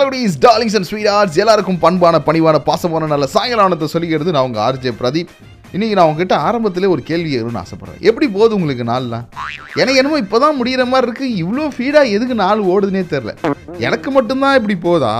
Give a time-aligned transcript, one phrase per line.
[0.00, 4.90] Hello dears darlings and sweet hearts எல்லாருக்கும் பண்பான பணிவான பாசமான நல்ல சாயங்காலத்தை சொல்லிக்கிறது நான் உங்கள் ஆர்ஜே
[5.00, 5.32] பிரதீப்.
[5.74, 7.98] இன்னைக்கு நான் உங்ககிட்ட ஆரம்பத்திலே ஒரு கேள்வி கேட்கணும்னு ஆசைப்பட்றேன்.
[8.10, 9.24] எப்படி போகுது உங்களுக்கு நாள்லாம்?
[9.82, 13.34] எனக்கு என்னமோ இப்போ தான் முடிகிற மாதிரி இருக்குது இவ்வளோ ஃபீடாக எதுக்கு நாள் ஓடுதுன்னே தெரில
[13.88, 15.12] எனக்கு மட்டும்தான் இப்படி போதா?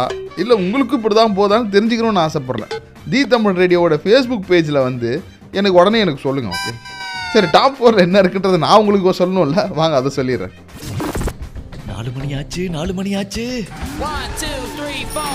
[0.42, 2.72] இல்லை உங்களுக்கும் இப்படி தான் போதான்னு தெரிஞ்சுக்கணும்னு ஆசைப்பட்றேன்.
[3.14, 5.12] தி தமிழ் ரேடியோவோட ஃபேஸ்புக் பேஜில் வந்து
[5.58, 6.74] எனக்கு உடனே எனக்கு சொல்லுங்கள் ஓகே
[7.34, 9.66] சரி டாப் ஃபோரில் என்ன இருக்குன்றது நான் உங்களுக்கு சொல்லணும்ல?
[9.80, 10.56] வாங்க அதை சொல்லிடுறேன்.
[12.00, 13.42] நாலு மணி ஆச்சு நாலு மணி ஆச்சு
[14.02, 15.32] One, two, three, four.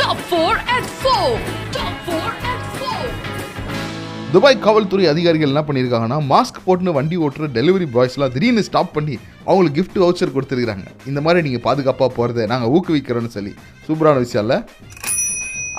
[0.00, 0.38] Top 4
[0.76, 1.28] at 4.
[1.76, 2.22] Top 4
[2.52, 4.32] at 4.
[4.32, 9.14] Dubai காவல்துறை அதிகாரிகள் என்ன பண்ணியிருக்காங்கன்னா மாஸ்க் போட்டுன்னு வண்டி ஓட்டுற டெலிவரி பாய்ஸ்லாம் திடீர்னு ஸ்டாப் பண்ணி
[9.46, 13.54] அவங்களுக்கு gift வவுச்சர் கொடுத்துருக்காங்க இந்த மாதிரி நீங்கள் பாதுகாப்பாக போகிறத நாங்கள் ஊக்குவிக்கிறோன்னு சொல்லி
[13.86, 14.58] சூப்பரான விஷயம் இல்லை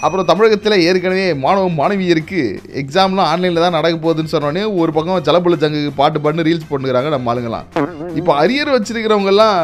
[0.06, 2.42] அப்புறம் தமிழகத்தில் ஏற்கனவே மாணவ மாணவியருக்கு
[2.82, 7.32] எக்ஸாம்லாம் ஆன்லைனில் தான் நடக்க போகுதுன்னு சொன்னோடனே ஒரு பக்கம் ஜலபுல ஜங்குக்கு பாட்டு பாட்டு ரீல்ஸ் பண்ணுறாங்க நம்ம
[7.32, 7.66] ஆளுங்கலாம்
[8.20, 9.58] இப்போ அரியர் வச்சிருக்கிறவங்கெல்லாம்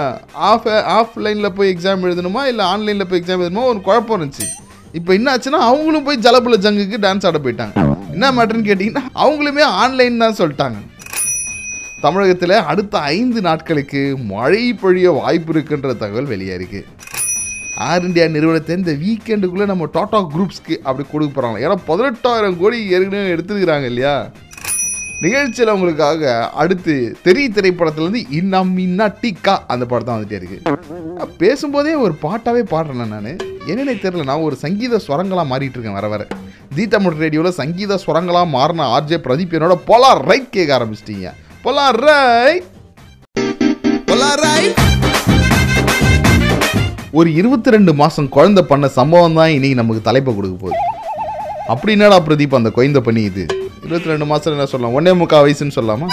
[0.50, 0.68] ஆஃப்
[0.98, 3.70] ஆஃப்லைனில் போய் எக்ஸாம் எழுதணுமா இல்லை ஆன்லைனில் போய் எக்ஸாம் எழுதணுமா?
[3.74, 4.48] ஒரு குழப்பம் இருந்துச்சு.
[5.00, 7.74] இப்போ என்ன ஆச்சுன்னா அவங்களும் போய் ஜலபுல ஜங்குக்கு டான்ஸ் ஆட போயிட்டாங்க.
[8.16, 10.78] என்ன மேட்டர்னு கேட்டிங்கன்னா அவங்களுமே ஆன்லைன் தான் சொல்லிட்டாங்க.
[12.06, 14.02] தமிழகத்தில் அடுத்த ஐந்து நாட்களுக்கு
[14.34, 16.82] மழை பொழிய வாய்ப்பு இருக்குன்ற தகவல் வெளியாயிருக்கு.
[17.84, 23.36] ஏர் இந்தியா நிறுவனத்தை இந்த வீக்கெண்டுக்குள்ளே நம்ம டாடா குரூப்ஸ்க்கு அப்படி கொடுக்க போகிறாங்க ஏன்னா பதினெட்டாயிரம் கோடி ஏற்கனவே
[23.36, 24.32] எடுத்துருக்கிறாங்க இல்லையா?
[25.22, 30.62] நிகழ்ச்சியில் உங்களுக்காக அடுத்து தெரி திரைப்படத்துலேருந்து இன்னம் இன்னா டிக்கா அந்த படம் தான் வந்துட்டே இருக்கு.
[31.44, 33.30] பேசும்போதே ஒரு பாட்டாகவே பாடுறேன் நான்.
[33.70, 36.28] என்னென்ன தெரில நான் ஒரு சங்கீத ஸ்வரங்களாக மாறிட்டு இருக்கேன் வர வர.
[36.76, 41.32] தி தமிழ் ரேடியோவில் சங்கீத ஸ்வரங்களாக மாறின ஆர்ஜே பிரதீப் என்னோட பொலார் ரைட் கேட்க ஆரம்பிச்சிட்டீங்க.
[41.68, 42.68] பொலார் ரைட்
[47.20, 50.80] ஒரு இருபத்தி ரெண்டு மாதம் குழந்தை பண்ண சம்பவம் தான் இன்னைக்கு நமக்கு தலைப்பை கொடுக்க போகுது.
[51.74, 53.44] அப்படி என்னடா பிரதீப் அந்த குழந்தை பண்ணி இது?
[53.86, 54.96] இருபத்தி ரெண்டு மாதம் என்ன சொல்லலாம்?
[54.98, 56.08] ஒன்னே முக்கால் வயசுன்னு சொல்லலாமா?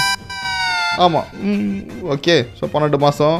[1.04, 1.28] ஆமாம்
[2.14, 3.38] ஓகே ஸோ பன்னெண்டு மாதம்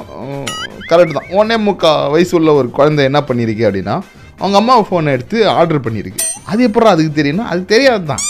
[0.91, 1.29] கரெக்ட் தான்.
[1.41, 3.97] ஒன்னே முக்கால் வயசு உள்ள ஒரு குழந்தை என்ன பண்ணியிருக்கு அப்படின்னா
[4.41, 8.25] அவங்க அம்மா ஃபோனை எடுத்து ஆர்டர் பண்ணியிருக்கு அது எப்படா அதுக்கு தெரியும்னா அது தெரியாது தான்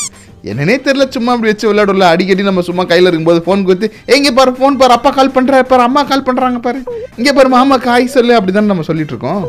[0.45, 4.53] என்னன்னே தெரியல சும்மா அப்படி வச்சு விளையாடல அடிக்கடி நம்ம சும்மா கையில் இருக்கும்போது ஃபோன் கொடுத்து எங்கே பாரு
[4.57, 6.79] ஃபோன் பாரு அப்பா கால் பண்ணுறாரு பாரு அம்மா கால் பண்ணுறாங்க பாரு.
[7.19, 9.43] இங்கே பாரு மாமா காய் சொல்லு அப்படி தானே நம்ம சொல்லிட்டு இருக்கோம்.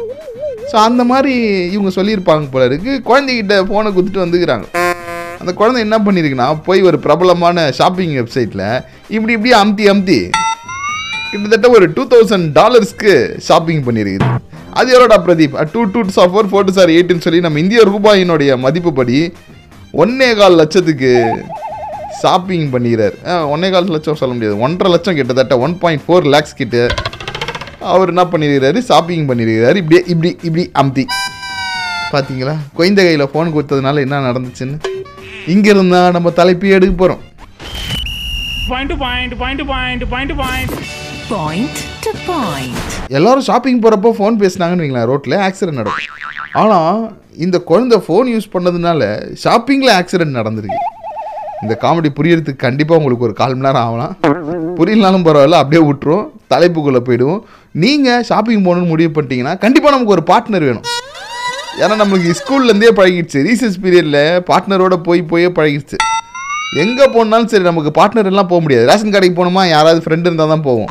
[0.71, 1.33] ஸோ அந்த மாதிரி
[1.75, 2.91] இவங்க சொல்லியிருப்பாங்க போல இருக்கு.
[3.09, 4.65] குழந்தைகிட்ட ஃபோனை கொடுத்துட்டு வந்துக்கிறாங்க.
[5.41, 8.65] அந்த குழந்தை என்ன பண்ணியிருக்குன்னா போய் ஒரு பிரபலமான ஷாப்பிங் வெப்சைட்டில்
[9.15, 10.19] இப்படி இப்படி அமுத்தி அமுத்தி
[11.31, 13.13] கிட்டத்தட்ட ஒரு டூ தௌசண்ட் டாலர்ஸ்க்கு
[13.47, 14.29] ஷாப்பிங் பண்ணியிருக்குது
[14.79, 15.55] அது எவ்வளோடா Pradeep?
[15.73, 19.17] Two two sir four four sir எயிட்டுன்னு சொல்லி நம்ம இந்திய ரூபாயினுடைய மதிப்புப்படி
[20.01, 21.09] ஒன்னே கால் லட்சத்துக்கு
[22.21, 23.15] ஷாப்பிங் பண்ணிக்கிறார்
[23.53, 24.55] ஒன்னே கால் லட்சம் சொல்ல முடியாது.
[24.65, 26.85] ஒன்றரை லட்சம் கிட்டத்தட்ட ஒன் பாயிண்ட் ஃபோர் லேக்ஸ் கிட்ட
[27.91, 31.05] அவர் என்ன பண்ணியிருக்கிறாரு ஷாப்பிங் பண்ணியிருக்கிறாரு இப்படியே இப்படி இப்படி அமுத்தி
[32.13, 34.79] பார்த்தீங்களா குழந்தை கையில் ஃபோன் கொடுத்ததுனால என்ன நடந்துச்சுன்னு?
[35.53, 37.21] இங்கிருந்தா நம்ம தலைப்பு எடுக்க போகிறோம்
[38.71, 39.65] point to point, point to
[40.43, 40.71] point.
[41.33, 42.89] Point to point.
[43.17, 45.09] எல்லாரும் ஷாப்பிங் போகிறப்போ ஃபோன் பேசுனாங்கன்னு வைங்களேன்.
[45.11, 46.09] ரோட்டில் ஆக்சிடென்ட் நடக்கும்.
[46.61, 46.97] ஆனால்
[47.45, 49.01] இந்த குழந்தை ஃபோன் யூஸ் பண்ணதுனால
[49.43, 50.81] ஷாப்பிங்கில் ஆக்சிடென்ட் நடந்திருக்கு.
[51.63, 54.13] இந்த காமெடி புரியறதுக்கு கண்டிப்பாக உங்களுக்கு ஒரு கால் மணி நேரம் ஆகலாம்.
[54.79, 56.25] புரியலனாலும் பரவாயில்ல அப்படியே விட்டுரும்.
[56.53, 57.41] தலைப்புக்குள்ளே போயிடுவோம்.
[57.83, 60.87] நீங்கள் ஷாப்பிங் போகணுன்னு முடிவு பண்ணிட்டீங்கன்னா கண்டிப்பாக நமக்கு ஒரு பார்ட்னர் வேணும்.
[61.81, 63.39] ஏன்னா நம்மளுக்கு ஸ்கூல்லேருந்தே பழகிடுச்சு.
[63.49, 64.21] ரீசர்ச் பீரியடில்
[64.51, 65.99] பார்ட்னரோட போய் போயே பழகிடுச்சு.
[66.83, 68.87] எங்கே போனாலும் சரி நமக்கு பார்ட்னர் எல்லாம் போக முடியாது.
[68.91, 69.63] ரேஷன் கடைக்கு போகணுமா?
[69.75, 70.89] யாராவது ஃப்ரெண்டு இருந்தால் தான் போவோம்.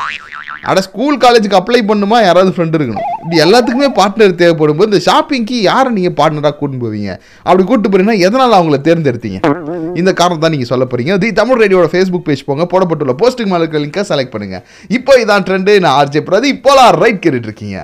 [0.71, 2.19] அட ஸ்கூல் காலேஜுக்கு அப்ளை பண்ணுமா?
[2.29, 3.09] யாராவது ஃப்ரெண்டு இருக்கணும்.
[3.23, 7.11] இப்படி எல்லாத்துக்குமே பார்ட்னர் தேவைப்படும் போது இந்த ஷாப்பிங்க்கு யாரை நீங்கள் பார்ட்னராக கூட்டின்னு போவீங்க?
[7.47, 9.39] அப்படி கூட்டு போறீங்கன்னா எதனால் அவங்கள தேர்ந்தெடுத்தீங்க?
[10.01, 11.19] இந்த காரணம் தான் நீங்கள் சொல்ல போறீங்க.
[11.25, 12.67] தி தமிழ் ரேடியோட ஃபேஸ்புக் பேஜ் போங்க.
[12.73, 14.59] போடப்பட்டுள்ள போஸ்டிங் மேலே இருக்க லிங்கை செலக்ட் பண்ணுங்க.
[14.99, 17.79] இப்போ இதான் ட்ரெண்டு நான் ஆர்ஜே பிரதி இப்போலாம் ரைட் கேட்டுட்ருக்கீங்க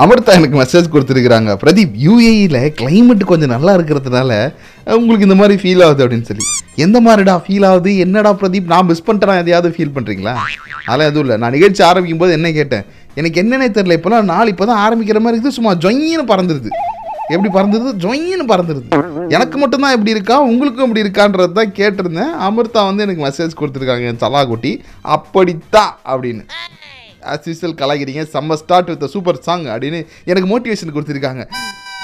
[0.00, 1.50] அமிர்தா எனக்கு மெசேஜ் கொடுத்துருக்குறாங்க.
[1.62, 4.30] பிரதீப் யூஏஇயில் கிளைமேட் கொஞ்சம் நல்லா இருக்கிறதுனால
[4.98, 6.46] உங்களுக்கு இந்த மாதிரி ஃபீல் ஆகுது அப்படின்னு சொல்லி.
[6.84, 7.90] எந்த மாதிரிடா ஃபீல் ஆகுது?
[8.04, 9.40] என்னடா பிரதீப் நான் மிஸ் பண்ணிட்டேன்?
[9.42, 10.32] எதையாவது ஃபீல் பண்ணுறீங்களா
[10.86, 11.36] அதெல்லாம் எதுவும் இல்லை.
[11.42, 12.86] நான் நிகழ்ச்சி ஆரம்பிக்கும் போது என்ன கேட்டேன்?
[13.20, 13.98] எனக்கு என்னென்ன தெரியல.
[13.98, 15.58] இப்போலாம் நாள் இப்போ தான் ஆரம்பிக்கிற மாதிரி இருக்குது.
[15.58, 16.70] சும்மா ஜொயின்னு பறந்துருது.
[17.34, 17.92] எப்படி பறந்துருது?
[18.04, 18.88] ஜொயின்னு பறந்துருது.
[19.36, 20.40] எனக்கு மட்டும்தான் எப்படி இருக்கா?
[20.50, 22.32] உங்களுக்கும் எப்படி இருக்கான்றது தான் கேட்டிருந்தேன்.
[22.48, 24.72] அமிர்தா வந்து எனக்கு மெசேஜ் கொடுத்துருக்காங்க என் சலாகுட்டி.
[25.16, 26.44] அப்படித்தான் அப்படின்னு.
[27.32, 28.24] ஆஸ் யூஸ்வல் கலாய்க்கிறீங்க.
[28.34, 30.00] செம்ம ஸ்டார்ட் வித் சூப்பர் சாங் அப்படின்னு
[30.32, 31.44] எனக்கு மோட்டிவேஷன் கொடுத்துருக்காங்க.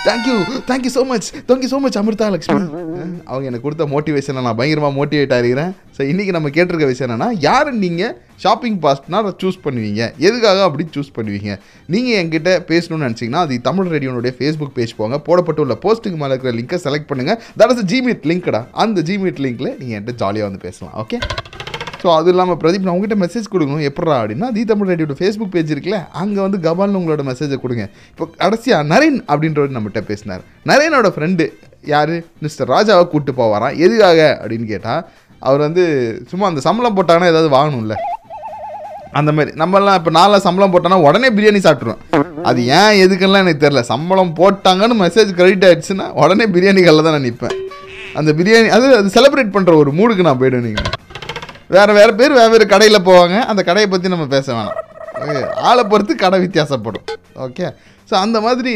[0.06, 0.34] Thank you
[0.68, 2.58] thank you so much thank you so much Amirtha Lakshmi.
[3.30, 7.70] அவங்க எனக்கு கொடுத்த மோட்டிவேஷனை நான் பயங்கரமாக மோட்டிவேட் ஆகிறேன் ஸோ இன்றைக்கி நம்ம கேட்டிருக்க விஷயம் என்னென்னா யார்
[7.84, 10.02] நீங்கள் ஷாப்பிங் பாஸ்ட்னா சூஸ் பண்ணுவீங்க?
[10.26, 11.50] எதுக்காக அப்படி சூஸ் பண்ணுவீங்க?
[11.94, 15.18] நீங்கள் என்கிட்ட பேசணும்னு நினச்சிங்கன்னா அது தமிழ் ரேடியோனுடைய ஃபேஸ்புக் பேஜ் போங்க.
[15.28, 19.96] போடப்பட்டுள்ள போஸ்ட்டுக்கு மேலே இருக்கிற லிங்கை செலக்ட் பண்ணுங்கள் தட் இஸ் ஜிமீட் லிங்க்டா அந்த ஜிமீட் லிங்க்கில் நீங்கள்
[19.98, 20.94] என்கிட்ட ஜாலியாக வந்து பேசலாம்.
[21.04, 21.18] ஓகே
[22.08, 23.82] ஸோ அது இல்லாமல் பிரதீப் நான் உங்ககிட்ட மெசேஜ் கொடுக்கணும்.
[23.88, 27.84] எப்படா அப்படின்னா தி தமிழ் ரேடியோட ஃபேஸ்புக் பேஜ் இருக்குல்ல அங்கே வந்து கபால்னு உங்களோட மெசேஜை கொடுங்க.
[28.12, 30.42] இப்போ கடைசியாக நரேன் அப்படின்றவர் நம்மகிட்ட பேசினார்.
[30.70, 31.46] நரேனோட ஃப்ரெண்டு
[31.92, 32.14] யார்?
[32.44, 35.02] மிஸ்டர் ராஜாவை கூப்பிட்டு போவாராம் எதுக்காக அப்படின்னு கேட்டால்
[35.48, 35.84] அவர் வந்து
[36.30, 37.96] சும்மா அந்த சம்பளம் போட்டாங்கன்னா ஏதாவது வாங்கணும்ல.
[39.18, 39.52] அந்த மாதிரி.
[39.62, 42.02] நம்மலாம் இப்போ நாளில் சம்பளம் போட்டோன்னா உடனே பிரியாணி சாப்பிட்ருவோம்
[42.50, 47.28] அது ஏன் எதுக்கெல்லாம் எனக்கு தெரில சம்பளம் போட்டாங்கன்னு மெசேஜ் கிரெடிட் ஆகிடுச்சுன்னா உடனே பிரியாணி கல்ல தான் நான்
[47.30, 47.58] நிற்பேன்
[48.20, 50.90] அந்த பிரியாணி அது அது செலிப்ரேட் பண்ணுற ஒரு மூடுக்கு நான் போயிடுவேன் நீங்கள்
[51.76, 53.36] வேறு வேறு பேர் வேறு கடையில் போவாங்க.
[53.50, 54.78] அந்த கடையை பற்றி நம்ம பேச வேணாம்.
[55.22, 57.04] ஓகே ஆளை பொறுத்து கடை வித்தியாசப்படும்.
[57.46, 57.66] ஓகே
[58.10, 58.72] ஸோ அந்த மாதிரி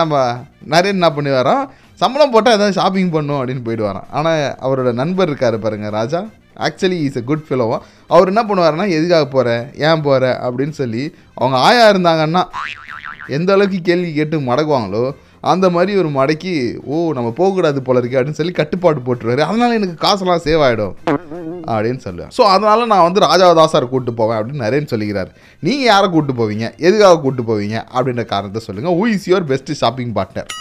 [0.00, 0.20] நம்ம
[0.74, 1.62] நிறைய என்ன பண்ணி வரோம்
[2.02, 6.20] சம்பளம் போட்டால் ஏதாவது ஷாப்பிங் பண்ணும் அப்படின்னு போயிட்டு வரோம் ஆனால் அவரோட நண்பர் இருக்கார் பாருங்க Raja.
[6.66, 7.76] Actually is a good ஃபிலோவா
[8.14, 9.48] அவர் என்ன பண்ணுவாருன்னா எதுக்காக போகிற
[9.88, 11.04] ஏன் போகிற அப்படின்னு சொல்லி
[11.40, 12.42] அவங்க ஆயா இருந்தாங்கன்னா
[13.36, 15.04] எந்த அளவுக்கு கேள்வி கேட்டு மடக்குவாங்களோ
[15.50, 16.52] அந்த மாதிரி ஒரு மடக்கி
[16.92, 19.42] ஓ நம்ம போகக்கூடாது போல இருக்கு அப்படின்னு சொல்லி கட்டுப்பாடு போட்டுருவாரு.
[19.48, 20.94] அதனால எனக்கு காசெல்லாம் சேவ் ஆகிடும்
[21.72, 22.30] அப்படின்னு சொல்லுவேன்.
[22.36, 26.66] ஸோ அதனால நான் வந்து ராஜாவதாசாரை கூப்பிட்டு போவேன் அப்படின்னு நரேன் சொல்லிக்கிறார் நீங்கள் யாரை கூப்பிட்டு போவீங்க?
[26.86, 27.78] எதுக்காக கூப்பிட்டு போவீங்க?
[27.96, 30.52] அப்படின்ற காரணத்தை சொல்லுங்கள் who is your best shopping partner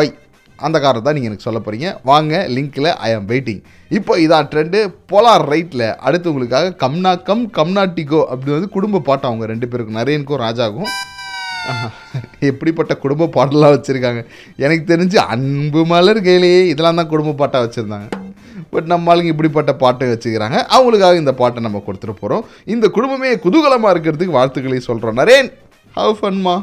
[0.00, 0.12] why
[0.58, 3.60] அந்த காரணத்தை நீங்கள் எனக்கு சொல்ல போகிறீங்க வாங்க லிங்க்கில் ஐ ஆம் வெயிட்டிங்
[3.98, 4.78] இப்போ இதான் ட்ரெண்டு
[5.12, 10.42] போலார் ரைட்டில் அடுத்து உங்களுக்காக கம்னா கம் கம்னாட்டிகோ அப்படி வந்து குடும்ப பாட்டம் அவங்க ரெண்டு பேருக்கும் நரேனுக்கும்
[10.46, 10.90] ராஜாவுக்கும்
[12.48, 14.20] எப்படிப்பட்ட குடும்ப பாட்டெல்லாம் வச்சுருக்காங்க.
[14.64, 18.08] எனக்கு தெரிஞ்சு அன்பு மலர் கேலே இதெல்லாம் தான் குடும்ப பாட்டாக வச்சுருந்தாங்க.
[18.72, 20.58] பட் நம்ம ஆளுங்க இப்படிப்பட்ட பாட்டை வச்சுக்கிறாங்க.
[20.76, 25.50] அவங்களுக்காக இந்த பாட்டை நம்ம கொடுத்துட்டு போகிறோம் இந்த குடும்பமே குதூகலமாக இருக்கிறதுக்கு வாழ்த்துக்களை சொல்கிறோம் நரேன்
[25.98, 26.56] ஹவ் ஃபன்மா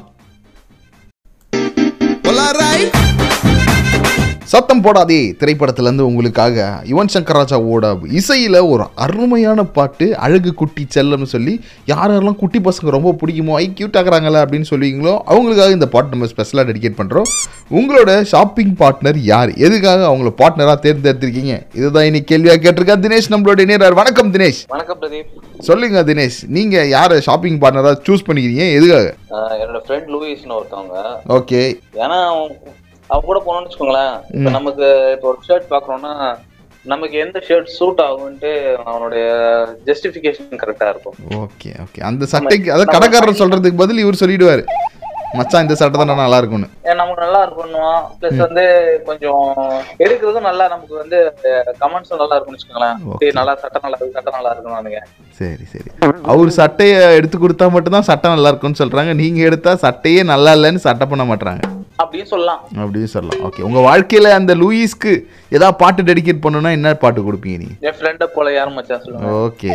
[4.56, 7.86] சத்தம் போடாதே திரைப்படத்திலேருந்து உங்களுக்காக யுவன் சங்கர் ராஜாவோட
[8.19, 11.54] இசையில் ஒரு அருமையான பாட்டு அழகு குட்டி செல்லம்னு சொல்லி
[11.92, 16.30] யார் யாரெல்லாம் குட்டி பசங்க ரொம்ப பிடிக்குமோ ஐ கியூட் ஆகுறாங்களா அப்படின்னு சொல்லுவீங்களோ அவங்களுக்காக இந்த பாட்டு நம்ம
[16.34, 17.28] ஸ்பெஷலாக டெடிகேட் பண்ணுறோம்
[17.80, 19.52] உங்களோட ஷாப்பிங் பார்ட்னர் யார்?
[19.66, 21.58] எதுக்காக அவங்கள பார்ட்னராக தேர்ந்தெடுத்திருக்கீங்க?
[21.80, 24.62] இதுதான் இன்னைக்கு கேள்வியாக கேட்டிருக்கா தினேஷ் நம்மளோட நேரார் வணக்கம் தினேஷ்.
[24.75, 25.34] வணக்கம் பிரதீப்.
[25.69, 28.68] சொல்லுங்க தினேஷ் நீங்கள் யாரை ஷாப்பிங் பார்ட்னராக சூஸ் பண்ணிக்கிறீங்க?
[28.80, 29.10] எதுக்காக?
[29.63, 30.98] என்னோட ஃப்ரெண்ட் லூயிஸ்னு ஒருத்தவங்க.
[31.40, 31.62] ஓகே
[32.06, 32.19] ஏன்னா
[33.12, 34.16] அவங்க கூட போனோம்னு வச்சுக்கோங்களேன்.
[34.38, 36.13] இப்ப நமக்கு இப்போ ஒரு ஷர்ட் பாக்குறோம்னா
[36.86, 38.52] நமக்கு எந்த ஷர்ட் சூட் ஆகும்ட்டு
[38.90, 39.24] அவனுடைய
[39.88, 41.16] ஜஸ்டிபிகேஷன் கரெக்டா இருக்கும்.
[41.46, 44.63] ஓகே ஓகே அந்த சட்டைக்கு அதாவது கடைக்காரர் சொல்கிறதுக்கு பதில் இவர் சொல்லிடுவார்.
[45.38, 46.68] மச்சான் இந்த சட்டை தான் நல்லா இருக்கும்னு.
[47.00, 48.63] நமக்கு நல்லா இருக்குன்னுவான் பிளஸ் வந்து
[49.08, 49.48] கொஞ்சம்
[50.04, 51.18] எடுக்கிறதும் நல்லா நமக்கு வந்து
[51.81, 53.00] கமெண்ட்ஸும் நல்லா இருக்கும்னு வச்சுக்கோங்களேன்.
[53.40, 55.10] நல்லா சட்டை நல்லா இருக்கு சட்டை நல்லா இருக்குன்னு நினைக்கிறேன்
[55.40, 55.90] சரி சரி.
[56.34, 59.13] அவர் சட்டையை எடுத்து கொடுத்தா மட்டும்தான் சட்டை நல்லா இருக்கும்னு சொல்றாங்க.
[59.24, 61.63] நீங்க எடுத்தா சட்டையே நல்லா இல்லைன்னு சட்டை பண்ண மாட்டாங்க
[62.04, 62.62] அப்படின்னு சொல்லலாம்.
[62.84, 63.44] அப்படின்னு சொல்லலாம்.
[63.50, 65.14] ஓகே உங்க வாழ்க்கையில அந்த லூயிஸ்க்கு
[65.50, 67.76] ஏதாவது பாட்டு டெடிகேட் பண்ணணும்னா என்ன பாட்டு கொடுப்பீங்க நீங்க?
[67.80, 69.32] என் ஃப்ரெண்டை போல யாரும் மச்சான் சொல்லுங்க.
[69.48, 69.72] ஓகே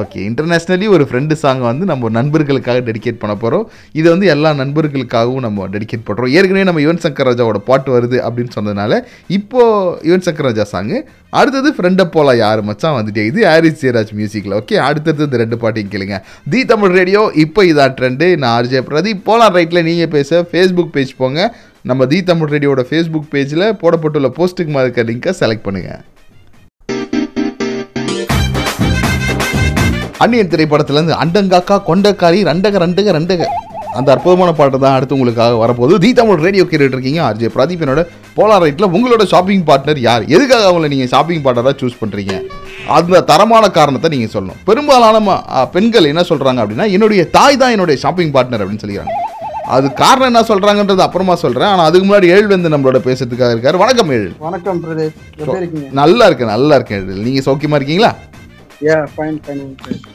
[0.00, 3.64] ஓகே இன்டர்நேஷ்னலி ஒரு ஃப்ரெண்டு சாங் வந்து நம்ம நண்பர்களுக்காக டெடிகேட் பண்ண போகிறோம்
[3.98, 8.54] இதை வந்து எல்லா நண்பர்களுக்காகவும் நம்ம டெடிகேட் பண்ணுறோம் ஏற்கனவே நம்ம யுவன் சங்கர் ராஜாவோட பாட்டு வருது அப்படின்னு
[8.56, 8.98] சொன்னதுனால
[9.38, 10.98] இப்போது யுவன் சங்கர் ராஜா சாங்கு
[11.40, 15.92] அடுத்தது ஃப்ரெண்டை போல யார் மச்சான் வந்துட்டே இது ஹாரிஸ் ஜெயராஜ் மியூசிக்கில் ஓகே அடுத்தது இந்த ரெண்டு பாட்டையும்
[15.94, 16.18] கேளுங்க.
[16.52, 19.26] தி தமிழ் ரேடியோ இப்போ இதான் ட்ரெண்டு நான் ஆர்ஜே பிரதீப்.
[19.28, 20.42] போலாம் ரைட்டில் நீங்கள் பேச.
[20.52, 21.40] ஃபேஸ்புக் பேஜ் போங்க.
[21.90, 26.00] நம்ம தி தமிழ் ரேடியோட ஃபேஸ்புக் பேஜில் போடப்பட்டுள்ள போஸ்ட்டுக்கு மாதிரி இருக்க லிங்கை செலக்ட் பண்ணுங்கள்
[30.24, 33.42] அந்நியன் திரைப்படத்துலேருந்து அண்டங்காக்கா கொண்டக்காரி ரெண்டக ரெண்டக ரெண்டக.
[33.98, 35.94] அந்த அற்புதமான பாட்டு தான் அடுத்து உங்களுக்காக வரப்போகுது.
[36.02, 38.02] தி தமிழ் ரேடியோ கேட்டுட்டு இருக்கீங்க ஆர்ஜே பிரதீப் என்னோட
[38.36, 40.24] போலார் ரைட்டில் உங்களோட ஷாப்பிங் பார்ட்னர் யார்?
[40.34, 42.34] எதுக்காக அவங்கள நீங்கள் ஷாப்பிங் பார்ட்னராக சூஸ் பண்ணுறீங்க
[42.98, 44.60] அந்த தரமான காரணத்தை நீங்கள் சொல்லணும்.
[44.68, 45.38] பெரும்பாலான
[45.74, 49.16] பெண்கள் என்ன சொல்கிறாங்க அப்படின்னா என்னுடைய தாய் தான் என்னுடைய ஷாப்பிங் பார்ட்னர் அப்படின்னு சொல்லிக்கிறாங்க.
[49.74, 53.82] அது காரணம் என்ன சொல்கிறாங்கன்றது அப்புறமா சொல்கிறேன் ஆனால் அதுக்கு முன்னாடி ஏழு வந்து நம்மளோட பேசுறதுக்காக இருக்கார்.
[53.84, 54.30] வணக்கம் ஏழு.
[54.46, 54.80] வணக்கம்
[56.00, 57.22] நல்லா இருக்கேன் நல்லா இருக்கேன் ஏழு.
[57.28, 58.12] நீங்கள் சௌக்கியமாக இருக்கீங்களா?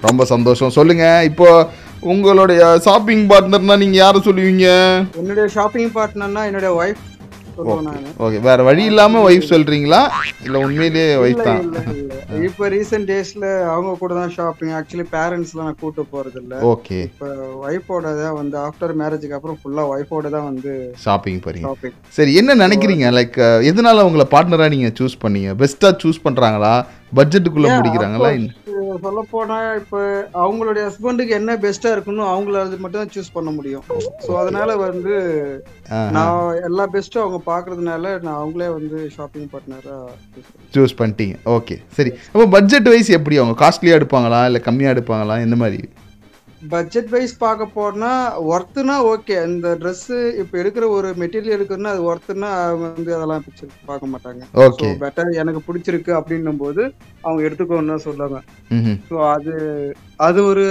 [0.02, 0.70] ரொம்ப சந்தோஷம்.
[0.70, 1.70] சொல்லுங்க இப்போ
[2.00, 4.68] உங்களுடைய ஷாப்பிங் பார்ட்னர்னா நீங்க யாரை சொல்லுவீங்க?
[5.18, 7.04] என்னுடைய ஷாப்பிங் பார்ட்னர்னா என்னுடைய ஒய்ஃப்
[8.26, 10.00] ஓகே வேற வழி இல்லாம ஒய்ஃப் சொல்றீங்களா?
[10.46, 11.64] இல்ல உண்மையிலேயே ஒய்ஃப் இல்ல தான்
[12.48, 17.28] இப்போ ரீசெண்ட் டேஸ்ல அவங்க கூட தான் ஷாப்பிங் ஆக்சுவலி பேரண்ட்ஸ்லாம் நான் கூட்டு போறது இல்ல ஓகே இப்போ
[17.68, 20.74] ஒய்ஃபோட தான் வந்து ஆஃப்டர் மேரேஜுக்கு அப்புறம் ஃபுல்லா ஒய்ஃபோட தான் வந்து
[21.06, 21.72] ஷாப்பிங் போறீங்க.
[22.18, 23.06] சரி என்ன நினைக்கிறீங்க?
[23.20, 23.40] லைக்
[23.72, 25.52] எதனால உங்களை பார்ட்னரா நீங்க சூஸ் பண்ணீங்க?
[25.62, 26.74] பெஸ்டா சூஸ் பண்றாங்களா?
[27.18, 28.30] பட்ஜெட்டுக்குள்ள முடிக்கிறாங்களா?
[29.04, 30.00] சொல்ல போனா இப்போ
[30.44, 33.84] அவங்களுடைய ஹஸ்பண்டுக்கு என்ன பெஸ்டா இருக்குன்னு அவங்கள அது மட்டும் தான் சூஸ் பண்ண முடியும்.
[34.26, 35.16] ஸோ அதனால வந்து
[36.18, 39.98] நான் எல்லா பெஸ்ட்டும் அவங்க பாக்குறதுனால நான் அவங்களே வந்து ஷாப்பிங் பார்ட்னரா
[40.78, 41.36] சூஸ் பண்ணிட்டீங்க.
[41.58, 42.14] ஓகே சரி.
[42.34, 43.38] அப்போ பட்ஜெட் வைஸ் எப்படி?
[43.42, 44.42] அவங்க காஸ்ட்லியா எடுப்பாங்களா?
[44.52, 45.38] இல்ல கம்மியா எடுப்பாங்களா?
[45.48, 45.82] இந்த மாதிரி?
[46.74, 48.12] பட்ஜெட் வைஸ் பார்க்க போனா
[48.54, 50.04] ஒர்த்துனா ஓகே இந்த Dress
[50.42, 52.50] இப்போ எடுக்கிற ஒரு மெட்டீரியல் எடுக்கிறதுனா அது ஒர்த்துனா
[52.84, 54.42] வந்து அதெல்லாம் பிக்சர் பார்க்க மாட்டாங்க.
[54.66, 56.84] ஓகே பெட்டர் எனக்கு பிடிச்சிருக்கு அப்படின்னும் போது
[57.26, 58.40] அவங்க எடுத்துக்கோன்னு சொல்லுவாங்க.
[59.10, 59.54] ஸோ அது
[60.28, 60.66] அது ஒரு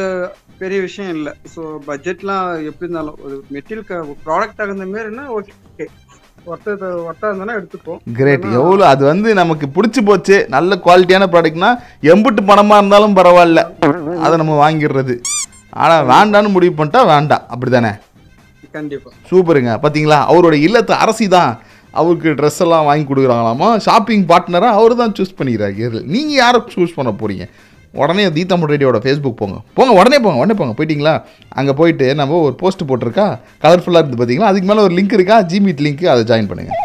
[0.62, 1.34] பெரிய விஷயம் இல்லை.
[1.54, 5.86] ஸோ பட்ஜெட்லாம் எப்படி இருந்தாலும் ஒரு மெட்டீரியல் ப்ராடக்ட் தகுந்த மாரினா ஓகே
[6.52, 8.00] ஒர்த்த ஒர்த்தா இருந்தாலும் எடுத்துப்போம்.
[8.16, 11.70] கிரேட் எவ்வளோ அது வந்து நமக்கு பிடிச்சி போச்சு நல்ல குவாலிட்டியான ப்ராடக்ட்னா
[12.12, 13.60] எம்புட்டு பணமாக இருந்தாலும் பரவாயில்ல.
[14.24, 15.16] அதை நம்ம வாங்கிடுறது.
[15.82, 17.44] ஆனால் வேண்டான்னு முடிவு பண்ணிட்டா வேண்டாம்.
[17.52, 17.92] அப்படி தானே
[18.76, 19.10] கண்டிப்பா.
[19.30, 19.72] சூப்பருங்க.
[19.82, 21.52] பார்த்தீங்களா அவரோட இல்லத்து அரசி தான்
[22.00, 23.68] அவருக்கு ட்ரெஸ் எல்லாம் வாங்கி கொடுக்குறாங்களாமா?
[23.86, 26.00] ஷாப்பிங் பார்ட்னராக அவர் தான் சூஸ் பண்ணிக்கிறாரு.
[26.14, 27.46] நீங்கள் யாரை சூஸ் பண்ண போகிறீங்க
[28.02, 29.56] உடனே தி தமிழ் ரேடியோட ஃபேஸ்புக் போங்க.
[29.76, 30.72] போங்க உடனே போங்க உடனே போங்க.
[30.78, 31.12] போயிட்டீங்களா?
[31.58, 33.26] அங்கே போயிட்டு நம்ம ஒரு போஸ்ட் போட்டிருக்கா?
[33.64, 35.36] கலர்ஃபுல்லாக இருந்து பார்த்தீங்களா அதுக்கு மேலே ஒரு லிங்க் இருக்கா?
[35.52, 36.80] ஜிமீட் லிங்க் அதை ஜாயின் பண்ணுங்கள்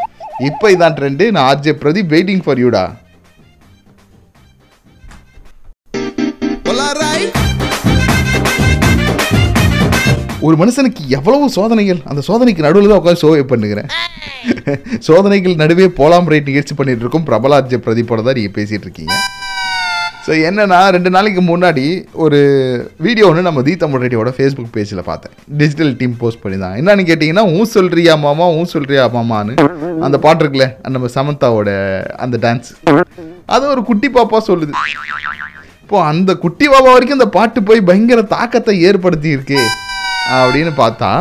[0.50, 2.84] இப்போ இதான் ட்ரெண்டு நான் ஆர்ஜே பிரதீப் வெயிட்டிங் ஃபார் யூடா
[10.50, 12.00] ஒரு மனுஷனுக்கு எவ்வளவு சோதனைகள்?
[12.12, 13.90] அந்த சோதனைக்கு நடுவில் தான் உட்காந்து ஷோவே பண்ணுகிறேன்.
[15.08, 17.26] சோதனைகள் நடுவே போலாம் ரேட் நிகழ்ச்சி பண்ணிட்டு இருக்கோம்.
[17.30, 19.16] பிரபலாஜ பிரதீப்போட தான் நீங்கள் பேசிகிட்டு இருக்கீங்க.
[20.26, 21.84] ஸோ என்னன்னா ரெண்டு நாளைக்கு முன்னாடி
[22.24, 22.40] ஒரு
[23.06, 25.34] வீடியோ ஒன்று நம்ம தி தமிழ் ஃபேஸ்புக் பேஜில் பார்த்தேன்.
[25.62, 28.48] டிஜிட்டல் டீம் போஸ்ட் பண்ணியிருந்தாங்க என்னன்னு கேட்டிங்கன்னா ஊ சொல்றியா மாமா?
[28.60, 29.56] ஊ சொல்றியா மாமான்னு?
[30.08, 31.70] அந்த பாட்டு இருக்குல்ல நம்ம சமந்தாவோட
[32.26, 32.72] அந்த டான்ஸ்
[33.56, 34.74] அது ஒரு குட்டி பாப்பா சொல்லுது.
[35.84, 39.62] இப்போ அந்த குட்டி பாப்பா வரைக்கும் அந்த பாட்டு போய் பயங்கர தாக்கத்தை ஏற்படுத்தி இருக்கு
[40.38, 41.12] அப்படின்னு பார்த்தா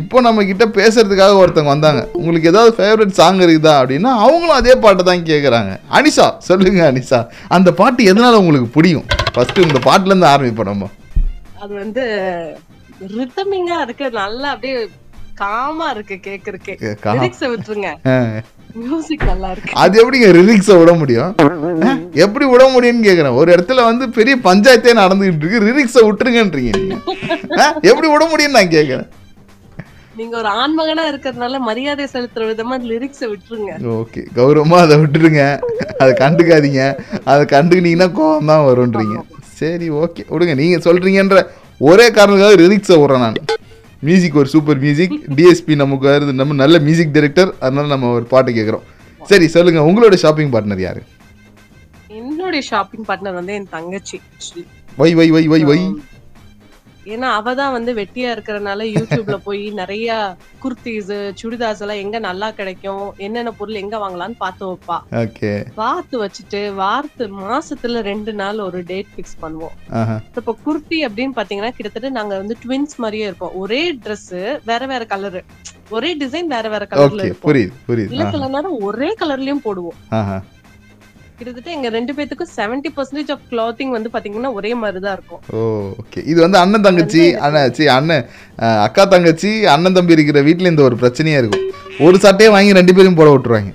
[0.00, 2.02] இப்போ நம்ம கிட்ட பேசுறதுக்காக ஒருத்தவங்க வந்தாங்க.
[2.18, 7.20] உங்களுக்கு ஏதாவது ஃபேவரட் சாங் இருக்குதா அப்படின்னா அவங்களும் அதே பாட்டை தான் கேட்குறாங்க அனிஷா சொல்லுங்க அனிஷா.
[7.56, 10.88] அந்த பாட்டு எதனால உங்களுக்கு பிடிக்கும் ஃபர்ஸ்ட் இந்த பாட்டுல இருந்து ஆரம்பிப்போம் நம்ம.
[11.62, 12.04] அது வந்து
[13.18, 14.08] ரித்தமிங்கா இருக்கு.
[14.22, 14.78] நல்லா அப்படியே
[15.44, 16.74] காமா இருக்கு கேக்குறதுக்கு.
[17.20, 17.90] லிரிக்ஸ விட்டுருங்க.
[18.82, 19.72] மியூசிக் நல்லா இருக்கு.
[19.82, 21.30] அது எப்படிங்க ரிலிக்ஸை விட முடியும்?
[22.22, 26.96] எப்படி விட முடியும்னு கேட்குறேன் ஒரு இடத்துல வந்து பெரிய பஞ்சாயத்தே நடந்துகிட்டு இருக்கு ரிலிக்ஸை விட்டுருங்கன்றீங்க நீங்க.
[27.58, 27.66] ஆ?
[27.90, 29.10] எப்படி விட முடியும்னு நான் கேட்குறேன்
[30.16, 33.70] நீங்க ஒரு ஆண்மகனா இருக்கிறதுனால மரியாதை செலுத்துற விதமா லிரிக்ஸ விட்டுருங்க.
[33.94, 34.22] ஓகே.
[34.36, 35.42] கௌரவமாக அதை விட்டுடுங்க
[36.00, 36.82] அதை கண்டுக்காதீங்க.
[37.24, 39.16] அதை கண்டுக்கினீங்கன்னா கோவம் தான் வரும்ன்றீங்க.
[39.60, 40.22] சரி ஓகே.
[40.30, 40.54] விடுங்க.
[40.60, 41.40] நீங்கள் சொல்கிறீங்கன்ற
[41.80, 43.38] ஒரே காரணத்துக்காக ரிலிக்ஸை விட்றேன் நான்.
[44.02, 48.52] மியூசிக் ஒரு சூப்பர் மியூசிக் டிஎஸ்பி நமக்கு வருது நம்ம நல்ல மியூசிக் டைரக்டர் அதனால நம்ம ஒரு பாட்டு
[48.52, 48.84] கேட்குறோம்
[49.20, 51.00] சரி சொல்லுங்கள் உங்களோட ஷாப்பிங் பார்ட்னர் யார்?
[52.52, 54.16] என்னுடைய ஷாப்பிங் பார்ட்னர் வந்து என் தங்கச்சி.
[55.00, 55.76] வை வை வை வை வை.
[57.12, 60.08] ஏன்னா அவ தான் வந்து வெட்டியா இருக்கறனால யூடியூப்ல போய் நிறைய
[60.64, 64.98] குர்த்திஸ் சுடிதார்ஸ் எல்லாம் எங்க நல்லா கிடைக்கும் என்னென்ன பொருள் எங்க வாங்கலாம்னு பார்த்து வைப்பா.
[65.80, 69.74] பார்த்து வச்சுட்டு வாரத்து மாசத்துல ரெண்டு நாள் ஒரு டேட் ஃபிக்ஸ் பண்ணுவோம்.
[70.38, 74.26] இப்ப குர்த்தி அப்படின்னு பாத்தீங்கன்னா கிட்டத்தட்ட நாங்க வந்து ட்வின்ஸ் மாதிரியே இருப்போம் ஒரே Dress
[74.70, 75.42] வேற வேற கலரு
[75.96, 77.50] ஒரே டிசைன் வேற வேற கலர்ல இருக்கும்
[78.10, 79.98] இல்ல சில நேரம் ஒரே கலர்லயும் போடுவோம்.
[81.42, 85.40] கிட்டத்தட்ட எங்க ரெண்டு பேத்துக்கும் செவன்டி பர்சன்டேஜ் ஆஃப் கிளாத்திங் வந்து பாத்தீங்கன்னா ஒரே மாதிரிதான் இருக்கும்.
[85.56, 85.60] ஓ
[86.02, 88.26] ஓகே இது வந்து அண்ணன் தங்கச்சி அண்ணன் சி அண்ணன்
[88.86, 91.66] அக்கா தங்கச்சி அண்ணன் தம்பி இருக்கிற வீட்டில் இந்த ஒரு பிரச்சனையா இருக்கும்.
[92.06, 93.72] ஒரு சட்டையை வாங்கி ரெண்டு பேரும் போட விட்டுருவாங்க.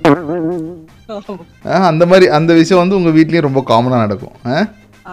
[1.91, 4.37] அந்த மாதிரி அந்த விஷயம் வந்து உங்க வீட்லயும் ரொம்ப காமனா நடக்கும்.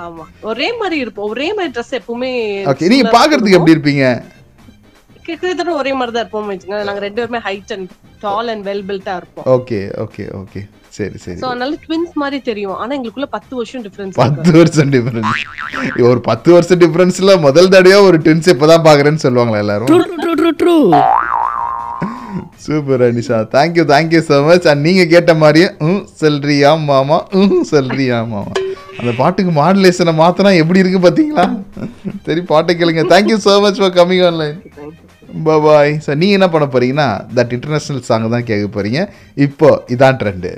[0.05, 0.25] ஆமா.
[0.53, 1.29] ஒரே மாதிரி இருப்போம்.
[1.33, 2.31] ஒரே மாதிரி ட்ரெஸ் எப்பவுமே
[2.71, 3.77] ஓகே நீங்க பாக்குறதுக்கு எப்படி இருக்கும்.
[3.77, 4.07] இருப்பீங்க?
[5.27, 6.49] கிட்டத்தட்ட ஒரே மாதிரி தான் இருப்போம்
[6.89, 7.93] நாங்க ரெண்டு பேருமே height and
[8.25, 9.47] tall and well பில்ட்டா இருப்போம்.
[9.57, 10.63] ஓகே ஓகே ஓகே
[10.97, 11.37] சரி சரி.
[11.43, 12.77] சோ அதனால ட்வின்ஸ் மாதிரி தெரியும்.
[12.83, 18.19] ஆனா எங்களுக்குள்ள பத்து வருஷம் டிஃபரன்ஸ் பத்து வருஷம் டிஃபரன்ஸ் ஒரு பத்து வருஷம் டிஃபரன்ஸ்ல முதல் தடவையா ஒரு
[18.27, 19.89] ட்வின்ஸ் இப்பதான் பாக்குறேன்னு சொல்லுவாங்களா எல்லாரும்?
[19.91, 20.77] True true true true
[22.67, 27.19] super Anisha thank you thank you so much and நீங்கள் கேட்ட மாதிரியே ம் சொல்றியா மாமா?
[27.41, 28.53] ம் சொல்றியா மாமா?
[29.01, 31.45] அந்த பாட்டுக்கு மாடுலேஷனை மாற்றினா எப்படி இருக்கு பார்த்தீங்களா
[32.29, 33.05] சரி பாட்டை கேளுங்க.
[33.13, 34.57] Thank you so much for coming online
[35.47, 37.09] bye sir நீங்கள் என்ன பண்ண போறீங்கன்னா
[37.39, 39.01] தட் இன்டர்நேஷ்னல் சாங் தான் கேட்க போறீங்க.
[39.47, 40.53] இப்போ இதான் ட்ரெண்டு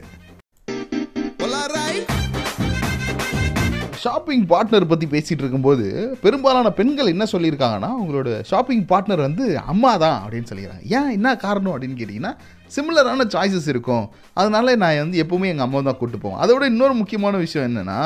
[4.02, 5.84] ஷாப்பிங் பார்ட்னர் பற்றி பேசிகிட்டு இருக்கும்போது
[6.25, 10.84] பெரும்பாலான பெண்கள் என்ன சொல்லியிருக்காங்கன்னா உங்களோட ஷாப்பிங் பார்ட்னர் வந்து அம்மா தான் அப்படின்னு சொல்லிக்கிறாங்க.
[10.96, 12.32] ஏன் என்ன காரணம் அப்படின்னு கேட்டிங்கன்னா
[12.75, 14.04] சிமிலரான சாய்ஸஸ் இருக்கும்.
[14.40, 17.98] அதனால நான் வந்து எப்போவுமே எங்கள் அம்மா தான் கூப்பிட்டு போவோம் அதை விட இன்னொரு முக்கியமான விஷயம் என்னென்னா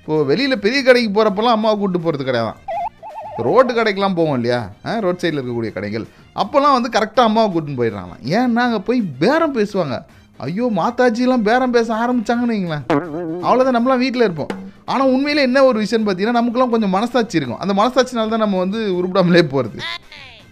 [0.00, 2.54] இப்போது வெளியில் பெரிய கடைக்கு போகிறப்பெல்லாம் அம்மாவை கூப்பிட்டு போகிறது கிடையாது.
[3.48, 4.60] ரோட்டு கடைக்கெலாம் போவோம் இல்லையா?
[5.06, 6.06] ரோட் சைடில் இருக்கக்கூடிய கடைகள்.
[6.42, 8.22] அப்போல்லாம் வந்து கரெக்டாக அம்மாவை கூட்டின்னு போயிடுறாங்களாம்.
[8.38, 9.96] ஏன்னா அங்கே போய் பேரம் பேசுவாங்க.
[10.44, 12.82] ஐயோ மாதாஜிலாம் பேரம் பேச ஆரம்பிச்சாங்கன்னு வைங்களேன்.
[13.46, 14.50] அவ்வளோதான் நம்மளாம் வீட்டில் இருப்போம்.
[14.92, 17.60] ஆனால் உண்மையில் என்ன ஒரு விஷயம் பார்த்தீங்கன்னா நமக்குலாம் கொஞ்சம் மனசாட்சி இருக்கும்.
[17.64, 19.78] அந்த மனசாட்சினால தான் நம்ம வந்து உருப்பிடாமலே போகிறது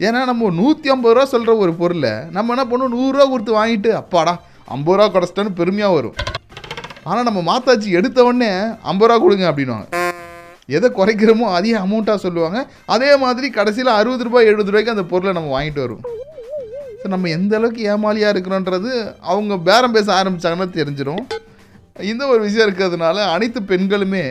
[0.06, 2.94] ஏன்னா நம்ம நூற்றி ஐம்பது ரூபா சொல்கிற ஒரு பொருளை நம்ம என்ன பண்ணுவோம்?
[2.96, 4.34] நூறுரூவா கொடுத்து வாங்கிட்டு அப்பாடா
[4.76, 6.16] ஐம்பது ரூபா கிடச்சிட்டோன்னு பெருமையாக வரும்.
[7.08, 8.50] ஆனால் நம்ம மாத்தாச்சி எடுத்த உடனே
[8.90, 10.02] ஐம்பது ரூபா கொடுங்க அப்படின்வாங்க
[10.76, 12.58] எதை குறைக்கிறோமோ அதிக அமௌண்ட்டாக சொல்லுவாங்க.
[12.94, 16.06] அதே மாதிரி கடைசியில் அறுபது ரூபாய் எழுபது ரூபாய்க்கு அந்த பொருளை நம்ம வாங்கிட்டு வருவோம்.
[17.04, 18.90] ஸோ நம்ம எந்த அளவுக்கு ஏமாலியாக இருக்கிறோன்றது
[19.30, 21.24] அவங்க பேரம் பேச ஆரம்பித்தாங்கன்னா தெரிஞ்சிடும்
[22.04, 24.22] இந்த ஒரு விஷயம் இருக்கிறதுனால அனைத்து பெண்களுமே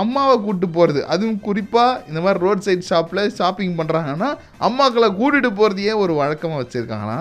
[0.00, 4.30] அம்மாவை கூப்பிட்டு போகிறது அதுவும் குறிப்பாக இந்த மாதிரி ரோட் சைட் ஷாப்பில் ஷாப்பிங் பண்ணுறாங்கன்னா
[4.60, 7.20] அம்மாக்களை கூட்டிகிட்டு போகிறதையே ஒரு வழக்கமாக வச்சுருக்காங்கன்னா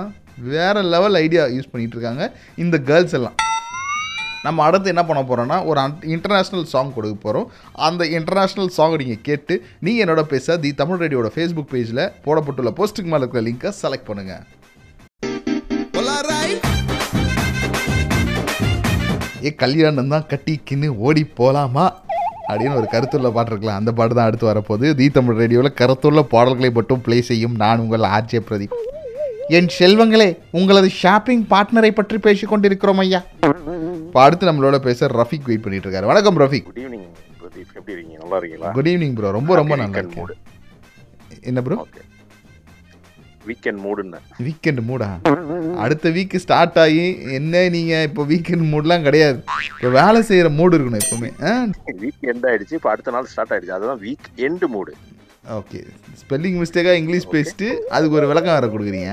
[0.50, 2.26] வேறு லெவல் ஐடியா யூஸ் பண்ணிகிட்டு இருக்காங்க
[2.58, 3.38] இந்த கேர்ள்ஸ் எல்லாம்.
[4.44, 7.48] நம்ம அடுத்து என்ன பண்ண போகிறோன்னா ஒரு இன்டர்நேஷ்னல் சாங் கொடுக்க போகிறோம்
[7.84, 13.12] அந்த இன்டர்நேஷ்னல் சாங் நீங்கள் கேட்டு நீங்கள் என்னோட பேச தி தமிழ் ரேடியோட ஃபேஸ்புக் பேஜில் போடப்பட்டுள்ள போஸ்ட்டுக்கு
[13.12, 14.44] மேலே இருக்கிற லிங்க்கை செலக்ட் பண்ணுங்கள்
[19.62, 21.86] கல்யாணம் தான் கட்டிக்கின்னு ஓடி போலாமா?
[22.50, 23.80] அப்படின்னு ஒரு கருத்துள்ள பாட்டு இருக்கலாம்.
[23.82, 24.88] அந்த பாட்டு தான் அடுத்து வரப்போகுது.
[25.00, 28.76] தி தமிழ் ரேடியோவில் கருத்துள்ள பாடல்களை மட்டும் ப்ளே செய்யும் நான் உங்கள் ஆர்ஜே பிரதீப்.
[29.58, 33.22] என் செல்வங்களே உங்களது ஷாப்பிங் பார்ட்னரை பற்றி பேசிக் கொண்டிருக்கிறோம் ஐயா.
[34.06, 36.10] இப்போ அடுத்து நம்மளோட பேச ரஃபிக் வெயிட் பண்ணிட்டு இருக்காரு.
[36.12, 36.68] வணக்கம் ரஃபிக்.
[36.70, 37.06] குட் ஈவினிங்
[37.80, 38.18] எப்படி இருக்கீங்க?
[38.24, 38.72] நல்லா இருக்கீங்களா?
[38.78, 40.42] குட் ஈவினிங் ப்ரோ ரொம்ப ரொம்ப நல்லா இருக்கேன்.
[41.52, 42.04] என்ன ப்ரோ ஓகே
[43.50, 45.10] வீக்கெண்ட் மூடுன்னு வீக்கெண்ட் மூடா
[45.86, 47.06] அடுத்த வீக் ஸ்டார்ட் ஆகி
[47.40, 49.40] என்ன நீங்க இப்போ வீக்கெண்ட் மூட்லாம் கிடையாது.
[49.78, 51.32] இப்போ வேலை செய்யற மூடு இருக்கணும் எப்பவுமே
[52.06, 53.76] வீக் எண்ட் ஆயிடுச்சு இப்போ அடுத்த நாள் ஸ்டார்ட் ஆயிடுச்சு.
[53.80, 54.94] அதுதான் weekend mood
[55.60, 55.80] okay
[56.22, 59.12] spelling மிஸ்டேக்காக இங்கிலீஷ் பேசிட்டு அதுக்கு ஒரு விளக்கம் வேற கொடுக்குறீங்க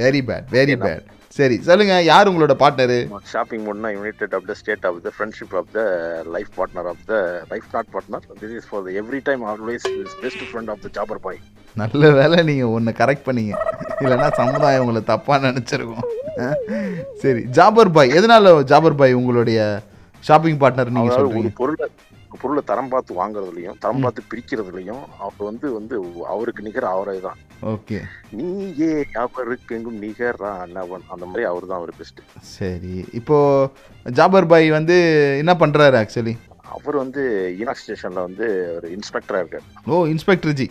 [0.00, 2.96] வெரி பேட் வெரி பேட் சரி சொல்லுங்க யார் உங்களோட partner
[3.32, 5.82] shopping மூட்னா united of the state of the friendship of the
[6.36, 7.16] life partner of the
[7.52, 9.86] life not partner this is for every time always
[10.22, 11.40] best friend of the Jaffar பாய்
[11.78, 13.54] நல்ல வேலை நீங்க ஒன்று correct பண்ணீங்க.
[14.02, 16.06] இல்லைன்னா சமுதாயம் உங்களை தப்பா நினைச்சிருக்கும்?
[17.22, 19.60] சரி ஜாபர் பாய் எதனால ஜாபர் பாய் உங்களுடைய
[20.24, 21.86] ஷாப்பிங் பார்ட்னர் நீங்க அதாவது ஒரு சொல்றீங்க பொருளை
[22.40, 25.94] பொருளை தரம் பார்த்து வாங்குறதுலையும் தரம் பார்த்து பிரிக்கிறதுலையும் அவர் வந்து வந்து
[26.32, 27.38] அவருக்கு நிகர் அவரே தான்.
[27.72, 27.98] ஓகே.
[28.38, 28.90] நீயே
[29.22, 32.20] அவருக்கு எங்கும் நிகரானவன் அந்த மாதிரி அவர் தான் அவர் பெஸ்ட்
[32.52, 33.38] சரி இப்போ
[34.06, 34.96] ஜாபர் பாய் வந்து
[35.42, 36.34] என்ன பண்றாரு ஆக்சுவலி
[36.74, 37.22] அவர் வந்து
[37.60, 38.46] ஈனாக் ஸ்டேஷன்ல வந்து
[38.76, 39.66] ஒரு இன்ஸ்பெக்டரா இருக்காரு.
[39.86, 40.66] Oh inspector ji.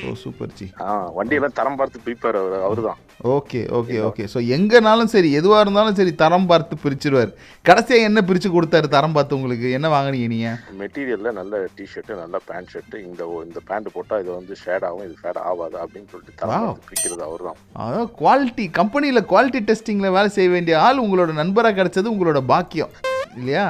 [0.00, 0.66] ஓ சூப்பர் ஜி.
[0.82, 2.98] ஆ, வண்டியெல்லாம் தரம் பார்த்து பிரிப்பார் அவர் அவரு தான்
[3.32, 4.24] ஓகே ஓகே ஓகே.
[4.32, 7.32] ஸோ எங்கனாலும் சரி எதுவாக இருந்தாலும் சரி தரம் பார்த்து பிரிச்சிருவார்.
[7.64, 9.66] கடைசியாக என்ன பிரித்து கொடுத்தாரு தரம் பார்த்து உங்களுக்கு?
[9.78, 14.56] என்ன வாங்குனீங்க நீங்கள் மெட்டீரியல்ல நல்ல டிஷர்ட் நல்ல பேண்ட் ஷர்ட் இந்த இந்த பேண்ட் போட்டா இது வந்து
[14.62, 16.54] ஷேட் ஆகும் இது ஷேட் ஆகாது அப்படின்னு சொல்லிட்டு தரம்.
[16.62, 21.76] பார்த்து பிரிக்கிறது அவர் தான் அதான் குவாலிட்டி கம்பெனியில் குவாலிட்டி டெஸ்டிங்கில் வேலை செய்ய வேண்டிய ஆள் உங்களோட நண்பராக
[21.80, 22.94] கிடைச்சது உங்களோட பாக்கியம்.
[23.36, 23.66] இல்லையா?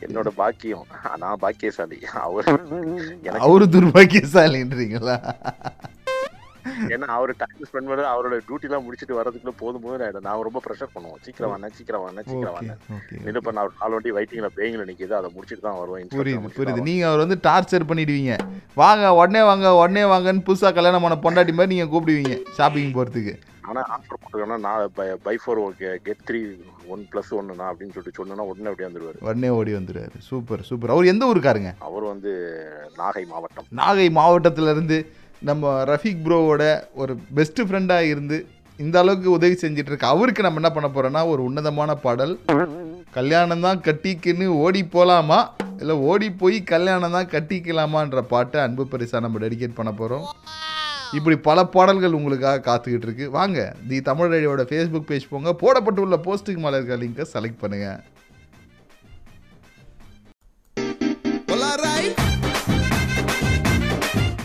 [0.00, 0.86] என்னோட பாக்கியம்.
[1.16, 1.98] நான் பாக்கியசாலி.
[2.12, 2.44] அவர்
[3.38, 5.16] அவரு துர்பாக்கியசாலின்றீங்களா?
[6.94, 10.92] ஏன்னா அவர் டைம் ஸ்பெண்ட் பண்ண அவரோட டியூட்டி எல்லாம் முடிச்சிட்டு வரதுக்குள்ள போதும் ஆயிடும் நான் ரொம்ப ப்ரெஷர்
[10.96, 12.74] பண்ணுவோம் சீக்கிரம் வாங்க சீக்கிரம் வாங்க சீக்கிரம் வாங்க
[13.30, 15.14] இது பண்ண அவர் நாலு வண்டி வெயிட்டிங்ல பேயிங்ல நிக்குது.
[15.20, 16.86] அதை முடிச்சிட்டு தான் வருவோம் புரியுது புரியுது.
[16.90, 18.36] நீங்கள் அவர் வந்து டார்ச்சர் பண்ணிடுவீங்க.
[18.82, 23.50] வாங்க உடனே வாங்க உடனே வாங்கன்னு புதுசாக கல்யாணம் பண்ண பொண்டாட்டி மாதிரி நீங்கள் கூப்பிடுவீங்க ஷாப்பிங் போகிறதுக்கு வருவோம்.
[23.70, 24.94] ஆனா ஆஃபர் போட்டுக்கோன்னா நான்
[25.26, 26.40] buy four okay get three
[26.94, 29.22] one plus ஒன்னுனா அப்படின்னு சொல்லிட்டு சொன்னா உடனே அப்படியே வந்துருவாரு.
[29.26, 30.92] உடனே ஓடி வந்துடுவாரு சூப்பர் சூப்பர்.
[30.94, 31.70] அவர் எந்த ஊருக்காருங்க?
[31.88, 32.32] அவர் வந்து
[33.00, 33.68] நாகை மாவட்டம்.
[33.80, 34.98] நாகை மாவட்டத்துல இருந்து
[35.48, 38.36] நம்ம ரஃபீக் ப்ரோவோட ஒரு பெஸ்ட்டு ஃப்ரெண்டாக இருந்து
[38.78, 42.32] இந்த அளவுக்கு உதவி செஞ்சுட்டு இருக்க அவருக்கு நம்ம என்ன பண்ண போகிறோன்னா ஒரு உன்னதமான பாடல்.
[43.10, 45.38] கல்யாணம் தான் கட்டிக்குன்னு ஓடி போகலாமா
[45.80, 50.26] இல்லை ஓடி போய் கல்யாணம் தான் கட்டிக்கலாமான்ற பாட்டை அன்பு பரிசாக நம்ம டெடிகேட் பண்ண போகிறோம்
[51.18, 53.26] இப்படி பல பாடல்கள் உங்களுக்காக காத்துக்கிட்டு இருக்கு.
[53.30, 55.50] வாங்க தி தமிழ் ரேடியோட ஃபேஸ்புக் பேஜ் போங்க.
[55.62, 58.00] போடப்பட்டுள்ள போஸ்ட்டுக்கு மேலே இருக்க லிங்கை செலக்ட் பண்ணுங்கள்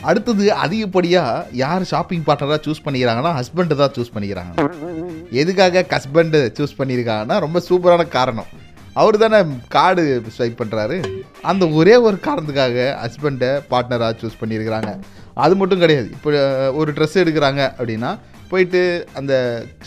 [0.10, 4.54] அடுத்தது அதிகப்படியாக யார் ஷாப்பிங் பார்ட்னராக சூஸ் பண்ணிக்கிறாங்கன்னா ஹஸ்பண்டு தான் சூஸ் பண்ணிக்கிறாங்க.
[5.42, 8.50] எதுக்காக ஹஸ்பண்டு சூஸ் பண்ணியிருக்காங்கன்னா ரொம்ப சூப்பரான காரணம்.
[9.02, 9.40] அவர் தானே
[9.76, 10.04] கார்டு
[10.36, 10.98] ஸ்வைப் பண்ணுறாரு
[11.50, 14.92] அந்த ஒரே ஒரு காரணத்துக்காக ஹஸ்பண்டை பார்ட்னராக சூஸ் பண்ணியிருக்கிறாங்க
[15.44, 16.10] அது மட்டும் கிடையாது.
[16.18, 16.30] இப்போ
[16.80, 18.12] ஒரு ட்ரெஸ் எடுக்கிறாங்க அப்படின்னா
[18.52, 18.82] போயிட்டு
[19.20, 19.34] அந்த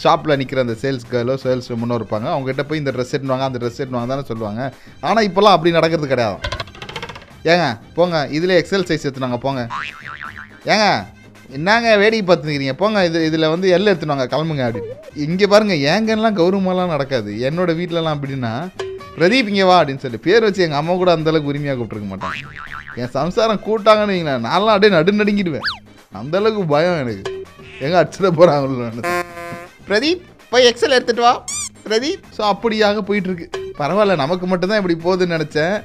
[0.03, 2.27] ஷாப்பில் நிற்கிற அந்த சேல்ஸ் கேர்லோ சேல்ஸ் முன்னோ இருப்பாங்க.
[2.35, 4.61] அவங்ககிட்ட போய் இந்த ட்ரெஸ் எடுவாங்க அந்த ட்ரெஸ் எடுவாங்க தானே சொல்லுவாங்க.
[5.09, 6.39] ஆனால் இப்போல்லாம் அப்படி நடக்கிறது கிடையாது.
[7.51, 9.61] ஏங்க போங்க இதில் எக்ஸல் சைஸ் எடுத்துனாங்க போங்க.
[10.73, 10.87] ஏங்க
[11.57, 16.93] என்னங்க வேடிக்கை பார்த்துக்கிறீங்க போங்க இது இதில் வந்து எல் எடுத்துனாங்க கிளம்புங்க அப்படின்னு இங்கே பாருங்கள் ஏங்கன்னெலாம் கௌரவமாலாம்
[16.95, 17.31] நடக்காது.
[17.49, 18.53] என்னோடய வீட்டிலலாம் அப்படின்னா
[19.17, 22.37] பிரதீப் இங்கே வா அப்படின்னு சொல்லி பேர் வச்சு எங்கள் அம்மா கூட அந்த அளவுக்கு உரிமையாக கூப்பிட்டுருக்க மாட்டாங்க.
[23.01, 25.67] என் சம்சாரம் கூட்டாங்கன்னு வைங்களேன் நான்லாம் அப்படியே நடு நடுங்கிடுவேன்.
[26.21, 27.25] அந்த அளவுக்கு பயம் எனக்கு.
[27.85, 29.13] எங்கே அடிச்சிட போகிறாங்க
[29.89, 31.35] பிரதீப் போய் எக்ஸல் எடுத்துகிட்டு வா
[31.89, 32.23] பிரதீப்.
[32.37, 33.47] ஸோ அப்படியாக போயிட்டுருக்கு
[33.81, 35.77] பரவாயில்ல நமக்கு மட்டும்தான் இப்படி போகுதுன்னு நினச்சேன்.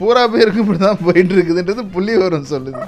[0.00, 2.82] பூரா பேருக்கு இப்படி தான் போயிட்டு இருக்குதுன்றது புள்ளி வரும் சொல்லுது.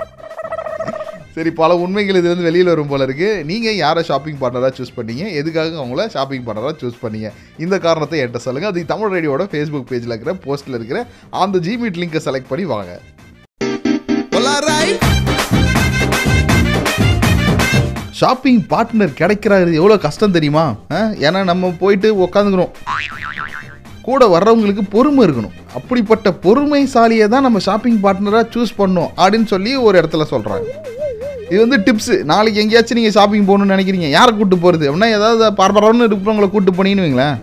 [1.36, 3.28] சரி பல உண்மைகள் இதுலேருந்து வெளியில் வரும் போல இருக்கு.
[3.48, 5.24] நீங்கள் யாரை ஷாப்பிங் பார்ட்னராக சூஸ் பண்ணீங்க?
[5.40, 7.30] எதுக்காக அவங்கள ஷாப்பிங் பார்ட்னராக சூஸ் பண்ணீங்க?
[7.64, 11.00] இந்த காரணத்தை என்கிட்ட சொல்லுங்கள் அது தமிழ் ரேடியோட ஃபேஸ்புக் பேஜில் இருக்கிற போஸ்ட்டில் இருக்கிற
[11.44, 12.92] அந்த ஜிமீட் லிங்கை செலக்ட் பண்ணி வாங்க.
[18.20, 19.70] ஷாப்பிங் பார்ட்னர் கிடைக்கிறாரு.
[19.80, 20.66] எவ்வளோ கஷ்டம் தெரியுமா?
[21.26, 22.72] ஏன்னா நம்ம போயிட்டு உக்காந்துக்கிறோம்.
[24.08, 25.54] கூட வர்றவங்களுக்கு பொறுமை இருக்கணும்.
[25.78, 30.66] அப்படிப்பட்ட பொறுமைசாலியை தான் நம்ம ஷாப்பிங் பார்ட்னராக சூஸ் பண்ணோம் அப்படின்னு சொல்லி ஒரு இடத்துல சொல்கிறாங்க
[31.50, 34.06] இது வந்து டிப்ஸு நாளைக்கு எங்கேயாச்சும் நீங்கள் ஷாப்பிங் போகணும்னு நினைக்கிறீங்க.
[34.14, 37.36] யாரை கூட்டு போகிறது அப்படின்னா ஏதாவது பரபரன்னு இருக்கிறவங்கள கூட்டு போனீங்கன்னு வைங்களேன்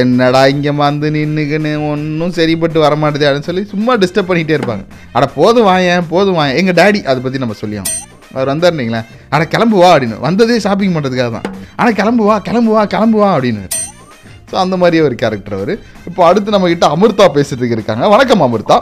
[0.00, 4.84] என்னடா இங்கே வந்து நின்றுக்குன்னு ஒன்றும் சரிப்பட்டு வர மாட்டேது அப்படின்னு சொல்லி சும்மா டிஸ்டர்ப் பண்ணிகிட்டே இருப்பாங்க.
[5.16, 6.58] அட போதும் வாயன் போதும் வாயன்.
[6.62, 7.90] எங்கள் டேடி அதை பற்றி நம்ம சொல்லியோம்
[8.34, 9.02] அவர் வந்தாருனீங்களே
[9.34, 10.18] அட கிளம்புவா அப்படின்னு.
[10.26, 13.64] வந்ததே ஷாப்பிங் பண்ணுறதுக்காக தான் ஆனால் கிளம்புவா கிளம்புவா கிளம்புவா அப்படின்னு.
[14.50, 15.72] ஸோ அந்த மாதிரியே ஒரு கேரக்டர் அவர்.
[16.08, 18.04] இப்போ அடுத்து நம்ம கிட்ட அமிர்தா பேசுறதுக்கு இருக்காங்க.
[18.14, 18.76] வணக்கம் அமிர்தா.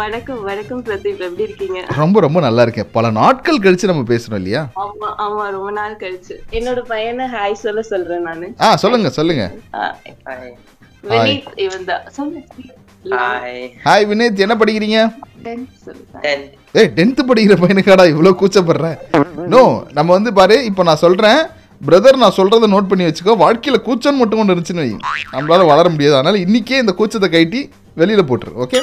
[0.00, 1.20] வணக்கம் வணக்கம் பிரதீப்.
[1.26, 1.78] எப்படி இருக்கீங்க?
[2.00, 2.88] ரொம்ப ரொம்ப நல்லா இருக்கேன்.
[2.96, 4.62] பல நாட்கள் கழிச்சு நம்ம பேசுறோம் இல்லையா?
[4.84, 6.34] ஆமா ஆமா ரொம்ப நாள் கழிச்சு.
[6.58, 8.48] என்னோட பையனை ஹாய் சொல்ல சொல்றேன் நானு.
[8.64, 9.44] ஆ சொல்லுங்க சொல்லுங்க.
[11.12, 12.04] வினீத் இவன் தான்.
[12.18, 12.42] சொல்லு.
[13.86, 14.42] ஹாய் வினேத்.
[14.46, 14.98] என்ன படிக்கிறீங்க?
[16.80, 18.88] ஏய் டென்த்து படிக்கிற பையனுக்காடா இவ்வளோ கூச்சப்படுற?
[19.54, 19.62] நோ
[19.98, 21.40] நம்ம வந்து பாரு இப்போ நான் சொல்றேன்.
[21.80, 23.34] பிரதர் நான் சொல்றதை நோட் பண்ணி வச்சுக்கோ.
[23.36, 24.92] வாழ்க்கையில கூச்சம் மட்டும் கொண்டு இருந்துச்சுன்னு வை.
[25.32, 26.16] நம்மளால வளர முடியாது.
[26.16, 27.60] அதனால இன்னைக்கே இந்த கூச்சத்தை கைட்டி
[27.96, 28.80] வெளியில போட்டுரு okay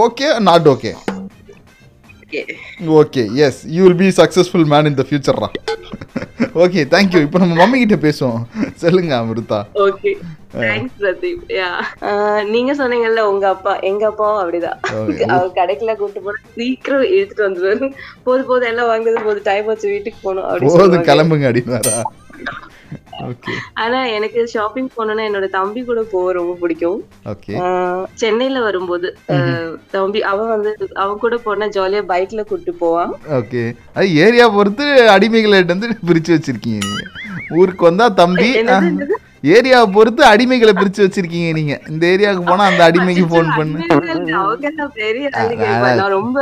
[0.00, 0.90] okay not okay
[2.30, 2.42] okay
[2.98, 5.48] okay yes you will be successful man in the ஃபியூச்சர்ரா
[6.62, 8.42] okay thank you இப்போ நம்ம மம்மி கிட்ட பேசுவோம்.
[8.82, 9.58] சொல்லுங்க Amirtha.
[9.86, 10.10] Okay
[10.62, 11.42] thanks Pradeep.
[11.58, 11.70] Yeah
[12.54, 14.78] நீங்க சொன்னீங்கல்ல உங்க அப்பா எங்க அப்பாவும் அப்படிதான்.
[15.34, 17.90] அவர் கடைக்குள்ள கூட்டு போனா சீக்கிரம் இழுத்துட்டு வந்துருவாரு.
[18.28, 21.06] போது போது எல்லாம் வாங்குது போது டைம் வச்சு வீட்டுக்கு போகணும் அப்படின்னு.
[21.10, 21.96] கிளம்புங்க அப்படின்னாரா
[23.82, 27.00] ஆனா எனக்கு ஷாப்பிங் போனோம்னா என்னோட தம்பி கூட போக ரொம்ப பிடிக்கும்.
[28.22, 29.08] சென்னையில வரும்போது
[29.96, 33.12] தம்பி அவன் வந்து அவன் கூட போனா ஜாலியா பைக்ல கூட்டு போவான்.
[33.38, 33.62] ஓகே
[33.94, 36.86] அது ஏரியா பொறுத்து அடிமைகளை வந்து பிரிச்சு வச்சிருக்கீங்க
[37.58, 38.50] ஊருக்கு வந்தா தம்பி
[39.42, 41.74] ஏரியாவை பொறுத்து அடிமைகளை பிரிச்சு வச்சிருக்கீங்க நீங்க.
[41.88, 43.86] இந்த ஏரியாவுக்கு போனா அந்த அடிமைக்கு ஃபோன் பண்ணு.
[46.16, 46.40] ரொம்ப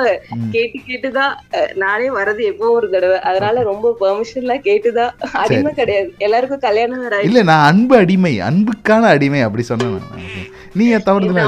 [0.55, 1.35] கேட்டு கேட்டுதான்
[1.75, 3.19] நானே வரது எப்போ ஒரு தடவை.
[3.21, 5.13] அதனால ரொம்ப பெர்மிஷன் எல்லாம் கேட்டுதான்.
[5.33, 6.11] அடிமை கிடையாது.
[6.19, 7.29] எல்லாருக்கும் கல்யாணம் ஆயிடுச்சு.
[7.31, 8.35] இல்ல நான் அன்பு அடிமை.
[8.51, 10.01] அன்புக்கான அடிமை அப்படி சொன்னேன்.
[10.73, 11.47] நீங்க தவறுதலா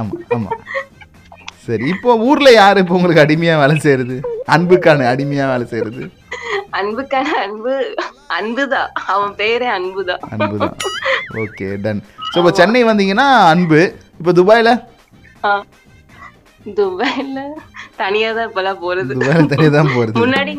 [0.00, 0.50] ஆமா ஆமா.
[1.70, 4.16] சரி இப்போ ஊர்ல யாரு இப்போ உங்களுக்கு அடிமையா வேலை செய்யறது
[4.56, 6.04] அன்புக்கான அடிமையா வேலை செய்யறது
[6.78, 7.72] அன்புக்கான அன்பு
[8.36, 8.90] அன்புதான்.
[9.12, 10.22] அவன் பேரே அன்புதான்.
[10.34, 10.74] அன்புதான்.
[11.42, 13.80] ஓகே டன் ஸோ இப்போ சென்னை வந்தீங்கன்னா அன்பு.
[14.20, 14.70] இப்போ துபாயில.
[16.78, 17.38] துபாயில
[18.00, 19.12] தனியா தான் இப்பெல்லாம் போறது.
[19.52, 20.16] தனியா தான் போறது.
[20.22, 20.52] முன்னாடி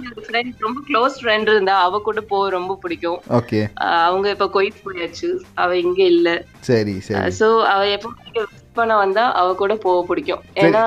[0.65, 3.19] ரொம்ப க்ளோஸ் ஃப்ரெண்ட் இருந்தா அவ கூட போக ரொம்ப பிடிக்கும்.
[3.39, 3.61] ஓகே
[4.07, 5.29] அவங்க இப்ப குவைத் போயாச்சு.
[5.63, 6.29] அவ இங்க இல்ல.
[6.69, 7.31] சரி சரி.
[7.39, 8.09] சோ அவ எப்போ
[8.75, 10.41] பண்ண வந்தா அவ கூட போக பிடிக்கும்.
[10.63, 10.83] ஏன்னா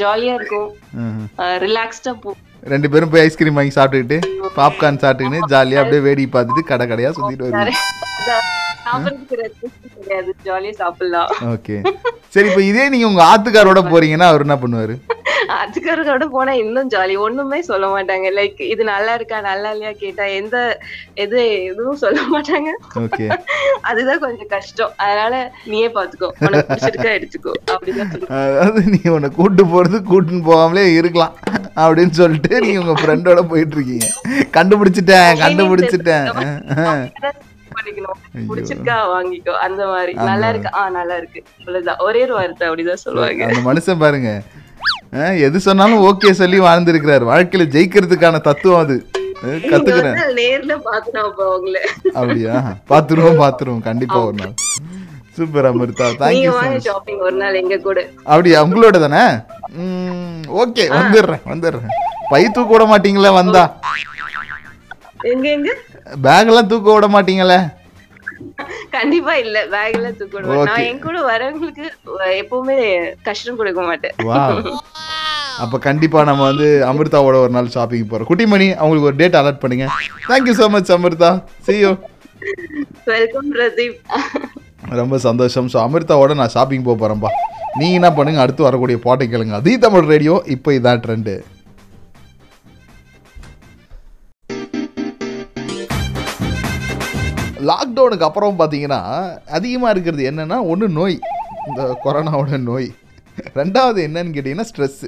[0.00, 0.68] ஜாலியா இருக்கும்.
[1.64, 2.30] ரிலாக்ஸ்டா போ
[2.72, 4.18] ரெண்டு பேரும் போய் ஐஸ்கிரீம் வாங்கி சாப்பிட்டுக்கிட்டு
[4.58, 7.78] பாப்கார்ன் சாப்பிட்டுக்கின்னு ஜாலியா அப்படியே வேடி பார்த்துட்டு கடை கடையா சுத்திட்டு வருவீங்க
[11.54, 11.76] ஓகே
[12.34, 14.94] சரி இப்போ இதே நீங்க உங்க ஆத்துக்காரோட போறீங்கன்னா அவர் என்ன பண்ணுவாரு?
[15.62, 18.28] அதுக்காரோட போனா இன்னும் ஜாலி ஒண்ணுமே சொல்ல மாட்டாங்க.
[18.38, 20.56] லைக் இது நல்லா இருக்கா நல்லா இல்லையா கேட்டா எந்த
[21.24, 22.70] எது எதுவும் சொல்ல மாட்டாங்க.
[23.90, 24.94] அதுதான் கொஞ்சம் கஷ்டம்.
[25.04, 25.34] அதனால
[25.72, 26.30] நீயே பாத்துக்கோ.
[26.46, 27.54] உனக்கு பிடிச்சிருக்கா எடுத்துக்கோ.
[27.74, 31.36] அப்படிதான் அதாவது நீ உன்னை கூட்டு போறது கூட்டுன்னு போகாமலே இருக்கலாம்
[31.82, 34.08] அப்படின்னு சொல்லிட்டு நீ உங்க ஃப்ரெண்டோட போயிட்டு இருக்கீங்க
[34.58, 36.26] கண்டுபிடிச்சிட்டேன் கண்டுபிடிச்சிட்டேன்.
[37.74, 38.18] பண்ணிக்கணும்.
[39.14, 39.52] வாங்கிக்கோ.
[39.66, 40.12] அந்த மாதிரி.
[40.30, 40.70] நல்லா இருக்கு?
[40.78, 41.40] ஆ நல்லா இருக்கு.
[41.60, 43.44] அவ்வளவுதான் ஒரே ஒரு வார்த்தை அப்படிதான் சொல்லுவாங்க.
[43.50, 44.30] அந்த மனுஷன் பாருங்க
[45.46, 47.24] எது சொன்னாலும் ஓகே சொல்லி வாழ்ந்திருக்கிறாரு.
[47.30, 48.96] வாழ்க்கையில ஜெயிக்கிறதுக்கான தத்துவம் அது.
[49.42, 50.16] கத்துக்கிறேன்.
[50.38, 50.74] நேர்ல
[52.18, 52.56] அப்படியா?
[52.90, 54.54] பாத்துருவோம் பாத்துருவோம் கண்டிப்பா ஒரு நாள்.
[55.36, 56.06] சூப்பர் அமிர்தா.
[56.20, 57.98] தேங்க்யூ ஷாப்பிங் ஒரு நாள் எங்க கூட.
[58.24, 58.64] அப்படியா?
[58.64, 59.24] உங்களோட தானே?
[60.62, 61.94] ஓகே வந்துடுறேன் வந்துடுறேன்.
[62.30, 63.64] பை தூக்க விட மாட்டீங்களே வந்தா.
[65.32, 65.70] எங்க எங்க?
[66.22, 67.60] பேக் எல்லாம் தூக்க விட மாட்டீங்களே?
[68.96, 70.84] கண்டிப்பா இல்ல பேக்ல தூக்கணும் நான்.
[70.88, 71.86] என் கூட வரவங்களுக்கு
[72.42, 72.76] எப்பவுமே
[73.28, 74.14] கஷ்டம் கொடுக்க மாட்டேன்.
[75.64, 78.28] அப்ப கண்டிப்பா நம்ம வந்து அமிர்தாவோட ஒரு நாள் ஷாப்பிங் போறோம்.
[78.30, 79.86] குட்டிமணி அவங்களுக்கு ஒரு டேட் அலர்ட் பண்ணுங்க.
[80.30, 81.30] Thank you so much Amritha.
[81.68, 81.92] See you.
[83.12, 83.98] Welcome Pradeep.
[85.00, 85.70] ரொம்ப சந்தோஷம்.
[85.72, 87.30] ஸோ அமிர்தாவோட நான் ஷாப்பிங் போக போறேன்பா.
[87.80, 89.56] நீங்க என்ன பண்ணுங்க அடுத்து வரக்கூடிய பாட்டை கேளுங்க.
[89.62, 91.34] அதே தமிழ் ரேடியோ இப்போ இதான் ட்ரெண்டு
[97.68, 99.00] லாக்டவுனுக்கு அப்புறம் பார்த்தீங்கன்னா
[99.56, 101.16] அதிகமாக இருக்கிறது என்னென்னா ஒன்று நோய்.
[101.68, 102.88] இந்த கொரோனாவோட நோய்.
[103.60, 105.06] ரெண்டாவது என்னன்னு கேட்டிங்கன்னா ஸ்ட்ரெஸ்ஸு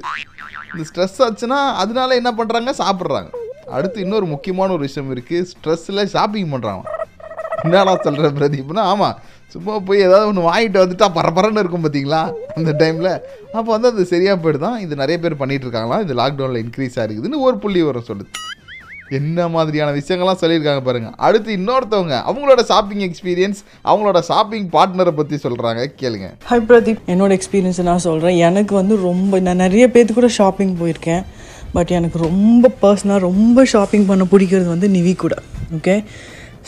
[0.71, 3.29] இந்த ஸ்ட்ரெஸ் ஆச்சுன்னா அதனால என்ன பண்ணுறாங்க சாப்பிட்றாங்க.
[3.77, 6.83] அடுத்து இன்னொரு முக்கியமான ஒரு விஷயம் இருக்குது ஸ்ட்ரெஸ்ஸில் ஷாப்பிங் பண்ணுறாங்க
[7.65, 9.17] என்னடா சொல்கிற பிரதீப்னா ஆமாம்
[9.53, 12.21] சும்மா போய் ஏதாவது ஒன்று வாங்கிட்டு வந்துட்டா பரபரன்னு இருக்கும் பார்த்தீங்களா?
[12.57, 13.11] அந்த டைமில்
[13.57, 14.77] அப்போ வந்து அது சரியாக போயிடுதான்.
[14.85, 16.03] இது நிறைய பேர் பண்ணிகிட்டு இருக்காங்களாம்.
[16.05, 18.31] இது லாக்டவுனில் இன்க்ரீஸ் ஆகிருக்குதுன்னு ஒரு புள்ளி வரும் சொல்லுது.
[19.09, 25.81] என்ன மாதிரியான விஷயங்கள்லாம் சொல்லியிருக்காங்க பாருங்கள் அடுத்து இன்னொருத்தவங்க அவங்களோட ஷாப்பிங் எக்ஸ்பீரியன்ஸ் அவங்களோட ஷாப்பிங் பார்ட்னரை பற்றி சொல்கிறாங்க
[26.01, 26.27] கேளுங்க.
[26.49, 31.23] ஹாய் பிரதீப் என்னோட எக்ஸ்பீரியன்ஸ் நான் சொல்கிறேன் எனக்கு வந்து ரொம்ப நான் நிறைய பேர்த்து கூட ஷாப்பிங் போயிருக்கேன்.
[31.75, 35.35] பட் எனக்கு ரொம்ப பர்சனலாக ரொம்ப ஷாப்பிங் பண்ண பிடிக்கிறது வந்து நிவி கூட.
[35.77, 36.03] ஓகே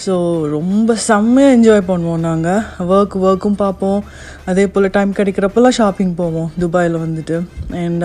[0.05, 0.13] ஸோ
[0.55, 2.63] ரொம்ப செம்மையாக என்ஜாய் பண்ணுவோம் நாங்கள்
[2.95, 4.03] ஒர்க் ஒர்க்கும் பார்ப்போம்.
[4.45, 6.49] அதே போல் டைம் கிடைக்கிறப்பெல்லாம் ஷாப்பிங் போவோம்.
[6.59, 7.37] துபாயில் வந்துட்டு.
[7.83, 8.03] அண்ட்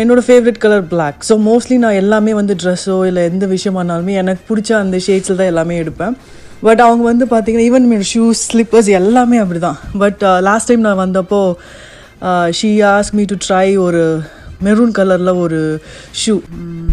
[0.00, 4.70] என்னோட favourite colour black so mostly நான் எல்லாமே வந்து ட்ரெஸ்ஸோ இல்லை எந்த விஷயமானாலுமே எனக்கு பிடிச்ச
[4.82, 6.14] அந்த ஷேட்ஸில் தான் எல்லாமே எடுப்பேன்.
[6.66, 11.02] பட் அவங்க வந்து பார்த்தீங்கன்னா ஈவன் என்னோட ஷூஸ் ஸ்லிப்பர்ஸ் எல்லாமே அப்படி தான் பட் லாஸ்ட் டைம் நான்
[11.04, 11.40] வந்தப்போ
[12.58, 14.02] she ask me to try ஒரு
[14.66, 15.60] மெரூன் கலரில் ஒரு
[16.20, 16.34] ஷூ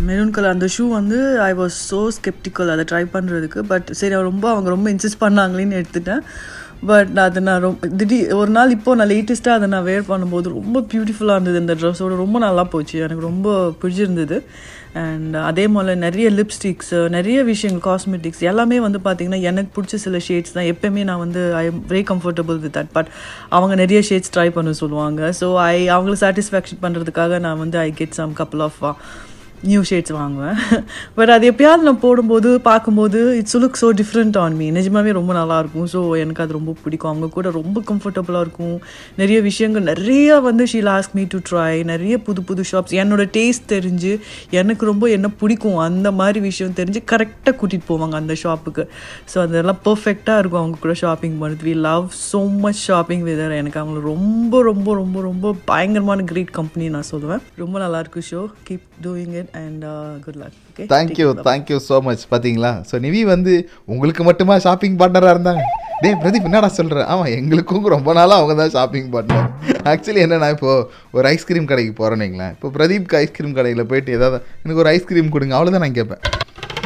[0.10, 4.46] மெரூன் கலர் அந்த ஷூ வந்து ஐ வாஸ் ஸோ ஸ்கெப்டிக்கல் அதை ட்ரை பண்ணுறதுக்கு பட் சரி ரொம்ப
[4.54, 6.24] அவங்க ரொம்ப இன்சிஸ்ட் பண்ணாங்களேன்னு எடுத்துட்டேன்.
[6.89, 10.78] பட் அது நான் ரொம்ப திடீர் ஒரு நாள் இப்போ நான் லேட்டஸ்ட்டாக அதை நான் வேர் பண்ணும்போது ரொம்ப
[10.91, 12.96] பியூட்டிஃபுல்லாக இருந்தது இந்த ட்ரெஸ்ஸோட ரொம்ப நல்லா போச்சு.
[13.06, 14.38] எனக்கு ரொம்ப பிடிச்சிருந்தது.
[15.02, 20.56] அண்ட் அதே போல் நிறைய லிப்ஸ்டிக்ஸ் நிறைய விஷயங்கள் காஸ்மெட்டிக்ஸ் எல்லாமே வந்து பார்த்திங்கன்னா எனக்கு பிடிச்ச சில ஷேட்ஸ்
[20.58, 20.70] தான்.
[20.74, 23.12] எப்போயுமே நான் வந்து I am very comfortable with that but
[23.58, 25.22] அவங்க நிறைய ஷேட்ஸ் ட்ரை பண்ண சொல்லுவாங்க.
[25.41, 28.82] ஸோ ஐ அவங்கள சாட்டிஸ்ஃபேக்ஷன் பண்ணுறதுக்காக நான் வந்து I get some couple of
[29.69, 30.56] new shades வாங்குவேன்.
[31.17, 35.88] பட் அது எப்பயாவது நான் போடும்போது பார்க்கும்போது it's look so different on me நிஜமாவே ரொம்ப நல்லாயிருக்கும்.
[35.93, 37.12] ஸோ எனக்கு அது ரொம்ப பிடிக்கும்.
[37.12, 38.78] அவங்க கூட ரொம்ப கம்ஃபர்டபுளாக இருக்கும்.
[39.15, 43.67] நிறைய விஷயங்கள் நிறைய வந்து ஷீ லாஸ்க் மீ டு ட்ரை நிறைய புது புது ஷாப்ஸ் என்னோட டேஸ்ட்
[43.74, 44.13] தெரிஞ்சு
[44.62, 48.86] எனக்கு ரொம்ப என்ன பிடிக்கும் அந்த மாதிரி விஷயம் தெரிஞ்சு கரெக்டாக கூட்டிகிட்டு போவாங்க அந்த ஷாப்புக்கு
[49.34, 50.62] ஸோ அதெல்லாம் பர்ஃபெக்டாக இருக்கும்.
[50.63, 55.21] அவங்க கூட ஷாப்பிங் பண்ணுறது we love so much shopping with her எனக்கு அவங்க ரொம்ப ரொம்ப ரொம்ப
[55.30, 57.43] ரொம்ப பயங்கரமான கிரேட் கம்பெனி நான் சொல்லுவேன்.
[57.63, 59.86] ரொம்ப நல்லாயிருக்கு so keep doing it and
[60.26, 63.54] good luck okay thank you thank you so much பார்த்தீங்களா ஸோ நிவி வந்து
[63.88, 65.64] உங்களுக்கு மட்டுமா ஷாப்பிங் பார்ட்னராக இருந்தாங்க?
[66.04, 69.48] டேய் பிரதீப் என்னடா சொல்கிறேன் ஆமாம் எங்களுக்கும் ரொம்ப நாளாக அவங்க தான் ஷாப்பிங் பார்ட்னர்
[69.92, 70.86] ஆக்சுவலி என்னன்னா இப்போது
[71.18, 75.86] ஒரு ஐஸ்கிரீம் கடைக்கு போகிறேன்னீங்களேன் இப்போ பிரதீப்க்கு ஐஸ்கிரீம் கடையில் போயிட்டு ஏதாவது எனக்கு ஒரு ஐஸ்கிரீம் கொடுங்க அவ்வளோதான்
[75.86, 76.24] நான் கேட்பேன்.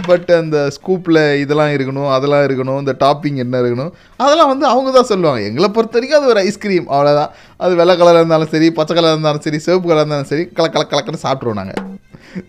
[0.09, 5.09] பட் அந்த ஸ்கூப்பில் இதெல்லாம் இருக்கணும் அதெல்லாம் இருக்கணும் இந்த டாப்பிங் என்ன இருக்கணும் அதெல்லாம் வந்து அவங்க தான்
[5.11, 5.41] சொல்லுவாங்க.
[5.49, 9.45] எங்களை பொறுத்த வரைக்கும் அது ஒரு ஐஸ்கிரீம் அவ்வளோதான் அது வெள்ளை கலராக இருந்தாலும் சரி பச்சை கலராக இருந்தாலும்
[9.45, 11.79] சரி சிவப்பு கலராக இருந்தாலும் சரி கல கல கலக்கன்னு சாப்பிட்ருவோம் நாங்கள்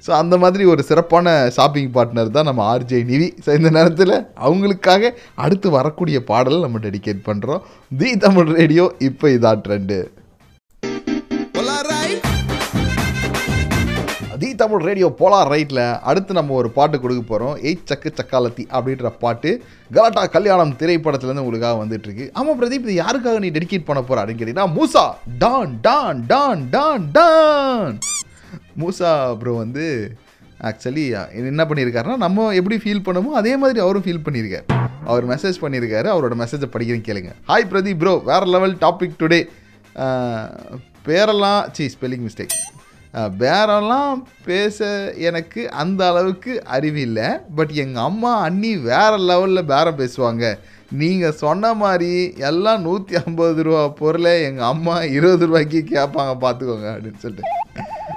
[0.06, 4.14] ஸோ அந்த மாதிரி ஒரு சிறப்பான ஷாப்பிங் பார்ட்னர் தான் நம்ம ஆர்ஜே நிவி ஸோ இந்த நேரத்தில்
[4.46, 9.98] அவங்களுக்காக அடுத்து வரக்கூடிய பாடல் நம்ம டெடிகேட் பண்ணுறோம் தி தமிழ் ரேடியோ இப்போ இதான் trend
[14.40, 19.08] the Tamil radio polar ரைட்டில் அடுத்து நம்ம ஒரு பாட்டு கொடுக்க போகிறோம் எயிட் சக்கு சக்காலத்தி அப்படின்ற
[19.22, 19.50] பாட்டு.
[19.90, 24.42] கலாட்டா கல்யாணம் திரைப்படத்துலேருந்து உங்களுக்காக வந்துட்டு இருக்கு ஆமாம் பிரதீப் இது யாருக்காக நீ டெடிகேட் பண்ண போற அப்படின்னு
[24.42, 25.04] கேட்டீங்கன்னா மூசா.
[25.38, 27.96] டான் டான் டான் டான் டான்.
[28.80, 29.10] மூசா
[29.42, 29.84] ப்ரோ வந்து
[30.68, 31.04] ஆக்சுவலி
[31.52, 34.66] என்ன பண்ணியிருக்காருன்னா நம்ம எப்படி ஃபீல் பண்ணமோ அதே மாதிரி அவரும் ஃபீல் பண்ணியிருக்காரு.
[35.10, 37.32] அவர் மெசேஜ் பண்ணியிருக்காரு அவரோட மெசேஜை படிக்கிறேன் கேளுங்க.
[37.50, 39.40] ஹாய் பிரதீப் ப்ரோ வேறு லெவல் டாபிக் டுடே
[41.08, 42.56] பேரெல்லாம் சி ஸ்பெல்லிங் மிஸ்டேக்
[43.42, 44.16] பேரெல்லாம்
[44.48, 44.88] பேச
[45.28, 50.44] எனக்கு அந்த அளவுக்கு அறிவில்லை பட் எங்கள் அம்மா அண்ணி வேறு லெவலில் பேரம் பேசுவாங்க.
[51.02, 52.10] நீங்கள் சொன்ன மாதிரி
[52.48, 57.54] எல்லாம் நூற்றி ஐம்பது ரூபா பொருளை எங்கள் அம்மா இருபது ரூபாய்க்கு கேட்பாங்க பார்த்துக்கோங்க அப்படின்னு சொல்லிட்டு.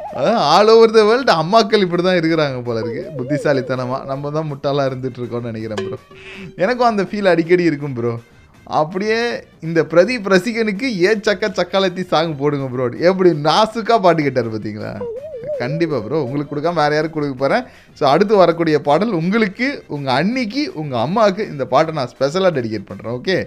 [0.10, 3.04] அதான் ஆல் ஓவர் த வேர்ல்டு அம்மாக்கள் இப்படி தான் இருக்கிறாங்க போல இருக்கு.
[3.18, 5.98] புத்திசாலித்தனமாக நம்ம தான் முட்டாளாக இருந்துட்டு இருக்கோம்னு நினைக்கிறேன் ப்ரோ
[6.58, 8.14] எனக்கும் அந்த ஃபீல் அடிக்கடி இருக்கும் ப்ரோ
[8.80, 9.20] அப்படியே
[9.64, 14.92] இந்த பிரதீப் ரசிகனுக்கு ஏ சக்க சக்காலத்தி சாங் போடுங்க ப்ரோ எப்படி நாசுக்கா பாட்டு கேட்டார் பார்த்தீங்களா
[15.60, 17.64] கண்டிப்பாக ப்ரோ உங்களுக்கு கொடுக்காம வேறு யாருக்கு கொடுக்க போகிறேன்
[17.98, 23.16] ஸோ அடுத்து வரக்கூடிய பாடல் உங்களுக்கு உங்கள் அன்னிக்கு உங்கள் அம்மாவுக்கு இந்த பாட்டை நான் ஸ்பெஷலாக டெடிகேட் பண்ணுறேன்
[23.18, 23.38] ஓகே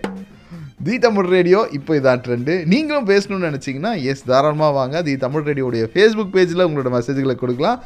[0.86, 5.02] தி தமிழ் ரேடியோ இப்போ இதான் ட்ரெண்டு நீங்களும் பேசணும்னு நினச்சிங்கன்னா எஸ் தாராளமாக வாங்க.
[5.06, 7.78] தி தமிழ் ரேடியோடைய ஃபேஸ்புக் பேஜில் உங்களோட மெசேஜ்களை கொடுக்கலாம்.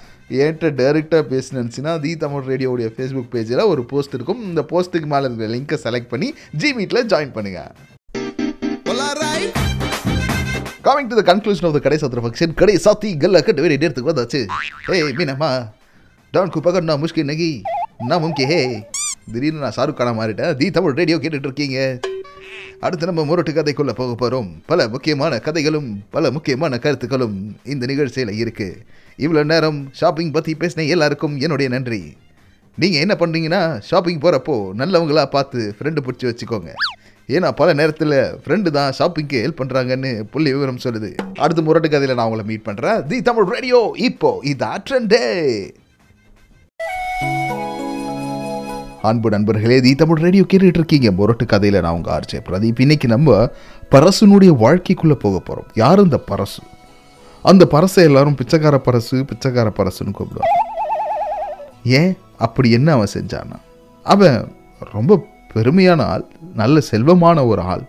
[0.44, 4.40] ஏன்ட்ட டைரெக்டாக பேசணும்னு நினச்சின்னா தி தமிழ் ரேடியோடைய ஃபேஸ்புக் பேஜில் ஒரு போஸ்ட் இருக்கும்.
[4.48, 6.30] இந்த போஸ்ட்டுக்கு மேலே இருக்கிற லிங்கை செலக்ட் பண்ணி
[6.62, 7.70] ஜி மீட்டில் ஜாயின் பண்ணுங்கள்
[10.88, 14.12] coming to the conclusion of the கடை சத்திர ஃபங்க்ஷன் கடை சாத்தி கல்ல கட்டு வேறு இடத்துக்கு
[14.12, 14.40] வந்தாச்சு
[14.96, 15.52] ஏய் மீனம்மா
[16.35, 17.52] டான் குப்பாக நான் முஷ்கி நகி
[18.11, 18.61] நான் மும்கி ஹே.
[19.32, 20.52] திடீர்னு நான் ஷாருக் கானா மாறிட்டேன்.
[20.59, 21.78] தி தமிழ் ரேடியோ கேட்டுட்டு இருக்கீங்க.
[22.84, 27.36] அடுத்து நம்ம முரட்டு கதைக்குள்ளே போக போகிறோம் பல முக்கியமான கதைகளும் பல முக்கியமான கருத்துக்களும்
[27.72, 28.80] இந்த நிகழ்ச்சியில் இருக்குது
[29.24, 32.00] இவ்வளோ நேரம் ஷாப்பிங் பற்றி பேசின எல்லாருக்கும் என்னுடைய நன்றி.
[32.78, 36.72] நீங்கள் என்ன பண்ணுறீங்கன்னா ஷாப்பிங் போகிறப்போ நல்லவங்களா பார்த்து ஃப்ரெண்டு பிடிச்சி வச்சுக்கோங்க.
[37.28, 41.10] ஏன்னா பல நேரத்தில் ஃப்ரெண்டு தான் ஷாப்பிங்க்கு ஹெல்ப் பண்ணுறாங்கன்னு புள்ளி விவரம் சொல்லுது.
[41.44, 45.24] அடுத்த முரட்டு கதையில் நான் உங்களை மீட் பண்ணுறேன் தி தமிழ் ரேடியோ இப்போ இது அட்ரண்டே
[49.06, 52.80] அன்பு நண்பர்களே தி தமிழ் ரேடியோ கேட்டுட்டு இருக்கீங்க முரட்டு கதையில் நான் உங்கள் ஆர்ஜே பிரதீப்.
[52.80, 53.50] இன்னைக்கு நம்ம
[53.90, 56.62] பரசுனுடைய வாழ்க்கைக்குள்ளே போக போகிறோம் யார் இந்த பரசு?
[57.42, 60.54] அந்த பரசை எல்லாரும் பிச்சைக்கார பரசு பிச்சைக்கார பரசுன்னு கூப்பிடுவாங்க.
[61.84, 62.16] ஏன்?
[62.38, 63.58] அப்படி என்ன அவன் செஞ்சானா
[64.02, 64.52] அவன்
[64.92, 67.84] ரொம்ப பெருமையான ஆள் நல்ல செல்வமான ஒரு ஆள்.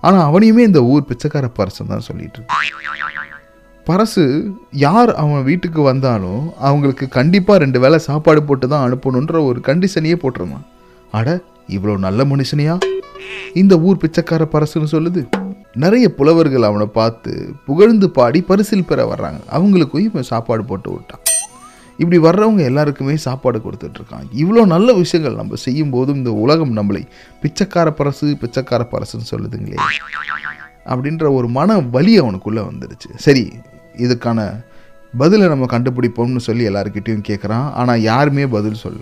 [0.00, 3.09] ஆனால் அவனையுமே இந்த ஊர் பிச்சைக்கார பரசன் தான் சொல்லிட்டு இருக்கான்.
[3.90, 4.24] பரசு
[4.84, 10.66] யார் அவன் வீட்டுக்கு வந்தாலும் அவங்களுக்கு கண்டிப்பாக ரெண்டு வேளை சாப்பாடு போட்டு தான் அனுப்பணுன்ற ஒரு கண்டிஷனையே போட்டிருந்தான்.
[11.18, 11.28] அட
[11.76, 12.74] இவ்வளோ நல்ல மனுஷனையா?
[13.60, 15.22] இந்த ஊர் பிச்சைக்கார பரசுன்னு சொல்லுது.
[15.82, 17.32] நிறைய புலவர்கள் அவனை பார்த்து
[17.66, 19.40] புகழ்ந்து பாடி பரிசில் பெற வர்றாங்க.
[19.56, 21.24] அவங்களுக்கும் இவன் சாப்பாடு போட்டு விட்டான்.
[22.02, 27.02] இப்படி வர்றவங்க எல்லாருக்குமே சாப்பாடு கொடுத்துட்ருக்கான் இவ்வளோ நல்ல விஷயங்கள் நம்ம செய்யும் போதும் இந்த உலகம் நம்மளை
[27.42, 29.78] பிச்சைக்கார பரசு பிச்சைக்கார பரசுன்னு சொல்லுதுங்களே.
[30.92, 33.44] அப்படின்ற ஒரு மன வலி அவனுக்குள்ளே வந்துடுச்சு சரி
[33.96, 34.64] இதுக்கான
[35.18, 38.98] பதிலை நம்ம கண்டுபிடிப்போம்னு சொல்லி எல்லாருக்கிட்டையும் கேட்குறான் ஆனால் யாருமே பதில் சொல்ல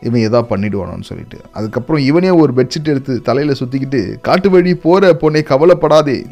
[0.00, 1.40] இவன் எதா பண்ணிடுவானோன்னு சொல்லிட்டு.
[1.52, 6.26] அதுக்கப்புறம் இவனே ஒரு பெட்ஷீட் எடுத்து தலையில் சுற்றிக்கிட்டு காட்டு வழி போகிற பொண்ணை கவலைப்படாதே.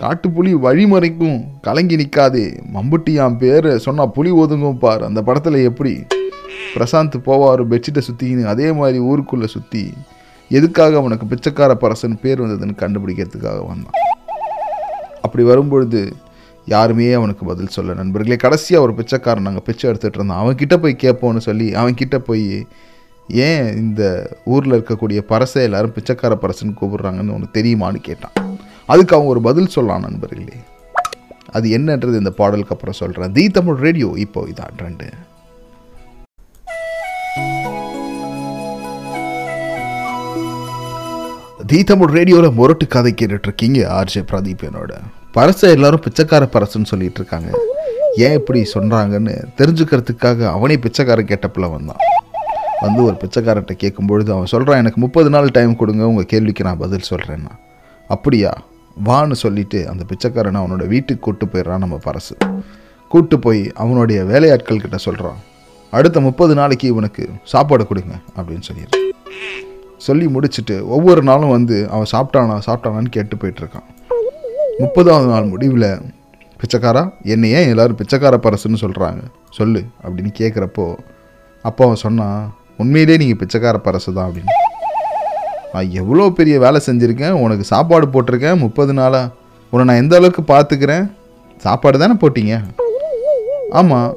[0.00, 5.04] காட்டுப்புலி வழிமறைக்கும் கலங்கி நிற்காதே மம்புட்டியான் பேரை சொன்னால் புலி ஒதுங்கும் பார்.
[5.04, 6.02] அந்த படத்தில் எப்படி?
[6.74, 9.92] பிரசாந்த் போவார் பெட்ஷீட்டை சுற்றிக்கின்னு அதே மாதிரி ஊருக்குள்ளே சுற்றி
[10.48, 14.11] எதுக்காக அவனுக்கு பிச்சைக்கார பரசன் பேர் வந்ததுன்னு கண்டுபிடிக்கிறதுக்காக வந்தான்.
[15.22, 16.00] அப்படி வரும்பொழுது
[16.66, 21.42] யாருமே அவனுக்கு பதில் சொல்ல நண்பர்களே கடைசியாக ஒரு பிச்சைக்காரன் நாங்கள் பிச்சை எடுத்துகிட்டு இருந்தோம் அவன்கிட்ட போய் கேட்போம்னு
[21.48, 22.46] சொல்லி அவன்கிட்ட போய்
[23.28, 24.02] ஏன் இந்த
[24.44, 28.36] ஊரில் இருக்கக்கூடிய பரசை எல்லாரும் பிச்சைக்கார பரசன்னு கூப்பிடுறாங்கன்னு உனக்கு தெரியுமான்னு கேட்டான்.
[28.92, 30.56] அதுக்கு அவன் ஒரு பதில் சொல்லலாம் நண்பர்களே.
[31.56, 35.08] அது என்னன்றது இந்த பாடலுக்கு அப்புறம் சொல்கிறேன் தி தமிழ் ரேடியோ இப்போ இதான் ரெண்டு.
[41.72, 44.90] தி தமிழ் ரேடியோவில் முரட்டு கதை கேட்டுட்டு இருக்கீங்க ஆர்ஜே பிரதீப் என்னோட
[45.34, 47.58] பரசை எல்லாரும் பிச்சைக்கார பரசுன்னு சொல்லிட்டு இருக்காங்க
[48.16, 51.96] ஏன் இப்படி சொல்கிறாங்கன்னு தெரிஞ்சுக்கிறதுக்காக அவனே பிச்சைக்கார கேட்டப்பில் வந்தான்.
[52.80, 57.08] வந்து ஒரு பிச்சைக்காரர்கிட்ட கேட்கும்பொழுது அவன் சொல்கிறான் எனக்கு முப்பது நாள் டைம் கொடுங்க உங்கள் கேள்விக்கு நான் பதில்
[57.10, 57.54] சொல்கிறேன்னா
[58.08, 58.52] அப்படியா?
[59.04, 62.62] வான்னு சொல்லிட்டு அந்த பிச்சைக்காரனை அவனோட வீட்டுக்கு கூட்டு போயிடுறான் நம்ம பரசு.
[63.08, 65.36] கூட்டு போய் அவனுடைய வேலையாட்கள் கிட்ட சொல்கிறான்
[65.90, 69.00] அடுத்த முப்பது நாளைக்கு இவனுக்கு சாப்பாடு கொடுங்க அப்படின்னு சொல்லிடுறான்.
[70.06, 73.86] சொல்லி முடிச்சுட்டு ஒவ்வொரு நாளும் வந்து அவன் சாப்பிட்டானா சாப்பிட்டானான்னு கேட்டு போயிட்டுருக்கான்.
[74.80, 75.88] முப்பதாவது நாள் முடிவில்
[76.60, 79.22] பிச்சைக்காரா என்னை ஏன் எல்லோரும் பிச்சைக்கார பரசுன்னு சொல்கிறாங்க
[79.58, 80.86] சொல்லு அப்படின்னு கேட்குறப்போ
[81.68, 82.42] அப்போ அவன் சொன்னான்
[82.82, 84.52] உண்மையிலே நீங்கள் பிச்சைக்கார பரசு தான் அப்படின்னு.
[85.72, 89.30] நான் எவ்வளோ பெரிய வேலை செஞ்சுருக்கேன் உனக்கு சாப்பாடு போட்டிருக்கேன் முப்பது நாளாக
[89.72, 91.04] உன்னை நான் எந்த அளவுக்கு பார்த்துக்கிறேன்?
[91.66, 92.54] சாப்பாடு தானே போட்டீங்க?
[93.80, 94.10] ஆமாம்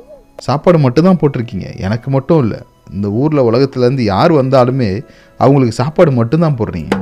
[0.48, 2.60] சாப்பாடு மட்டும்தான் போட்டிருக்கீங்க எனக்கு மட்டும் இல்லை.
[2.94, 4.90] இந்த ஊரில் உலகத்துலேருந்து யார் வந்தாலுமே
[5.38, 6.94] அவங்களுக்கு சாப்பாடு மட்டும்தான் போடுறீங்க.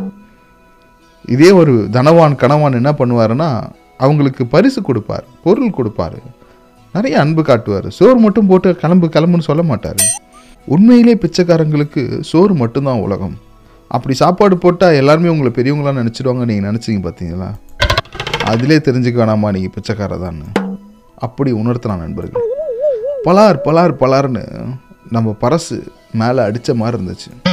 [1.34, 3.50] இதே ஒரு தனவான் கணவான் என்ன பண்ணுவாருன்னா
[3.98, 6.20] அவங்களுக்கு பரிசு கொடுப்பார் பொருள் கொடுப்பாரு.
[6.96, 7.88] நிறைய அன்பு காட்டுவார்.
[7.98, 10.02] சோறு மட்டும் போட்டு கிளம்பு கிளம்புன்னு சொல்ல மாட்டார்.
[10.68, 13.36] உண்மையிலே பிச்சைக்காரங்களுக்கு சோறு மட்டும்தான் உலகம்.
[13.88, 17.50] அப்படி சாப்பாடு போட்டால் எல்லாருமே உங்களை பெரியவங்களாம் நினச்சிடுவாங்க நீங்கள் நினச்சிங்க பார்த்தீங்களா
[18.52, 20.48] அதிலே தெரிஞ்சுக்க வேணாமா நீங்கள் பிச்சைக்காரதான்னு
[21.26, 22.46] அப்படி உணர்த்தினான் நண்பர்கள்.
[23.26, 24.44] பலார் பலார் பலார்னு
[25.10, 27.52] நம்ம பரசு மேலே அடித்த மாதிரி இருந்துச்சு.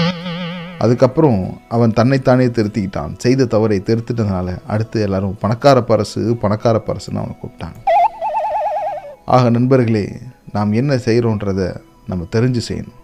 [0.79, 3.19] அதுக்கப்புறம் அவன் தன்னைத்தானே திருத்திக்கிட்டான்.
[3.19, 7.79] செய்த தவறை திருத்திட்டதுனால அடுத்து எல்லாரும் பணக்கார பரசு பணக்கார பரசுன்னு அவனை கூப்பிட்டாங்க.
[9.27, 10.19] ஆக நண்பர்களே
[10.53, 12.99] நாம் என்ன செய்கிறோன்றத நம்ம தெரிஞ்சு செய்யணும்.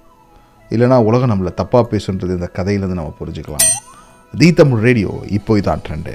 [0.70, 3.68] இல்லைனா உலகம் நம்மளை தப்பாக பேசுன்றது இந்த கதையிலேருந்து நம்ம புரிஞ்சுக்கலாம்.
[4.38, 6.12] தி தமிழ் ரேடியோ இப்போ இதான் trend.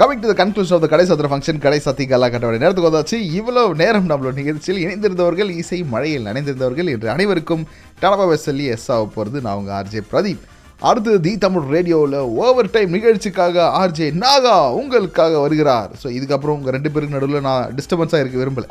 [0.00, 3.18] Coming to the conclusion of the கடை சத்திர ஃபங்க்ஷன் கடை சத்தி கலா கட்டோட நேரத்துக்கு வந்தாச்சு.
[3.38, 7.62] இவ்வளவு நேரம் நம்மளோட நிகழ்ச்சியில் இணைந்திருந்தவர்கள் இசை மழையில் நினைந்திருந்தவர்கள் என்று அனைவருக்கும்
[8.02, 10.42] டனபாவை சொல்லி எஸ் ஆக போகிறது நான் உங்கள் ஆர்ஜே பிரதீப்.
[10.88, 15.90] அடுத்தது தி தமிழ் ரேடியோவில் ஓவர் டைம் நிகழ்ச்சிக்காக ஆர்ஜே நாகா உங்களுக்காக வருகிறார்.
[16.02, 18.68] ஸோ இதுக்கப்புறம் உங்கள் ரெண்டு பேருக்கு நடுவில் நான் டிஸ்டர்பன்ஸாக இருக்க விரும்பலை.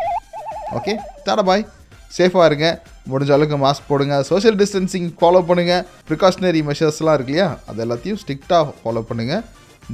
[0.79, 0.95] Okay
[1.27, 1.67] tata bye?
[2.19, 2.67] சேஃபாக இருங்க.
[3.11, 4.15] முடிஞ்ச அளவுக்கு மாஸ்க் போடுங்க.
[4.31, 7.51] சோஷியல் டிஸ்டன்சிங் ஃபாலோ பண்ணுங்கள் ப்ரிகாஷனரி மெஷர்ஸ்லாம் இருக்கு இல்லையா?
[7.69, 9.43] அது எல்லாத்தையும் ஸ்ட்ரிக்டாக ஃபாலோ பண்ணுங்கள்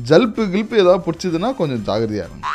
[0.09, 2.45] ஜல்பு கில்ப்பு ஏதாவது பிடிச்சதுன்னா கொஞ்சம் ஜாகிரதையாக இருங்க.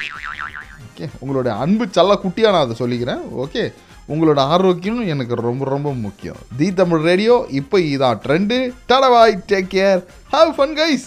[0.86, 3.22] ஓகே உங்களோட அன்பு சல்ல குட்டியாக நான் அதை சொல்லிக்கிறேன்.
[3.44, 3.64] ஓகே
[4.08, 6.36] உங்களோட ஆரோக்கியம் எனக்கு ரொம்ப ரொம்ப முக்கியம்.
[6.58, 8.56] தி தமிழ் ரேடியோ இப்போ இதான் trend
[8.88, 10.00] டடவாய் take care
[10.34, 11.06] have fun guys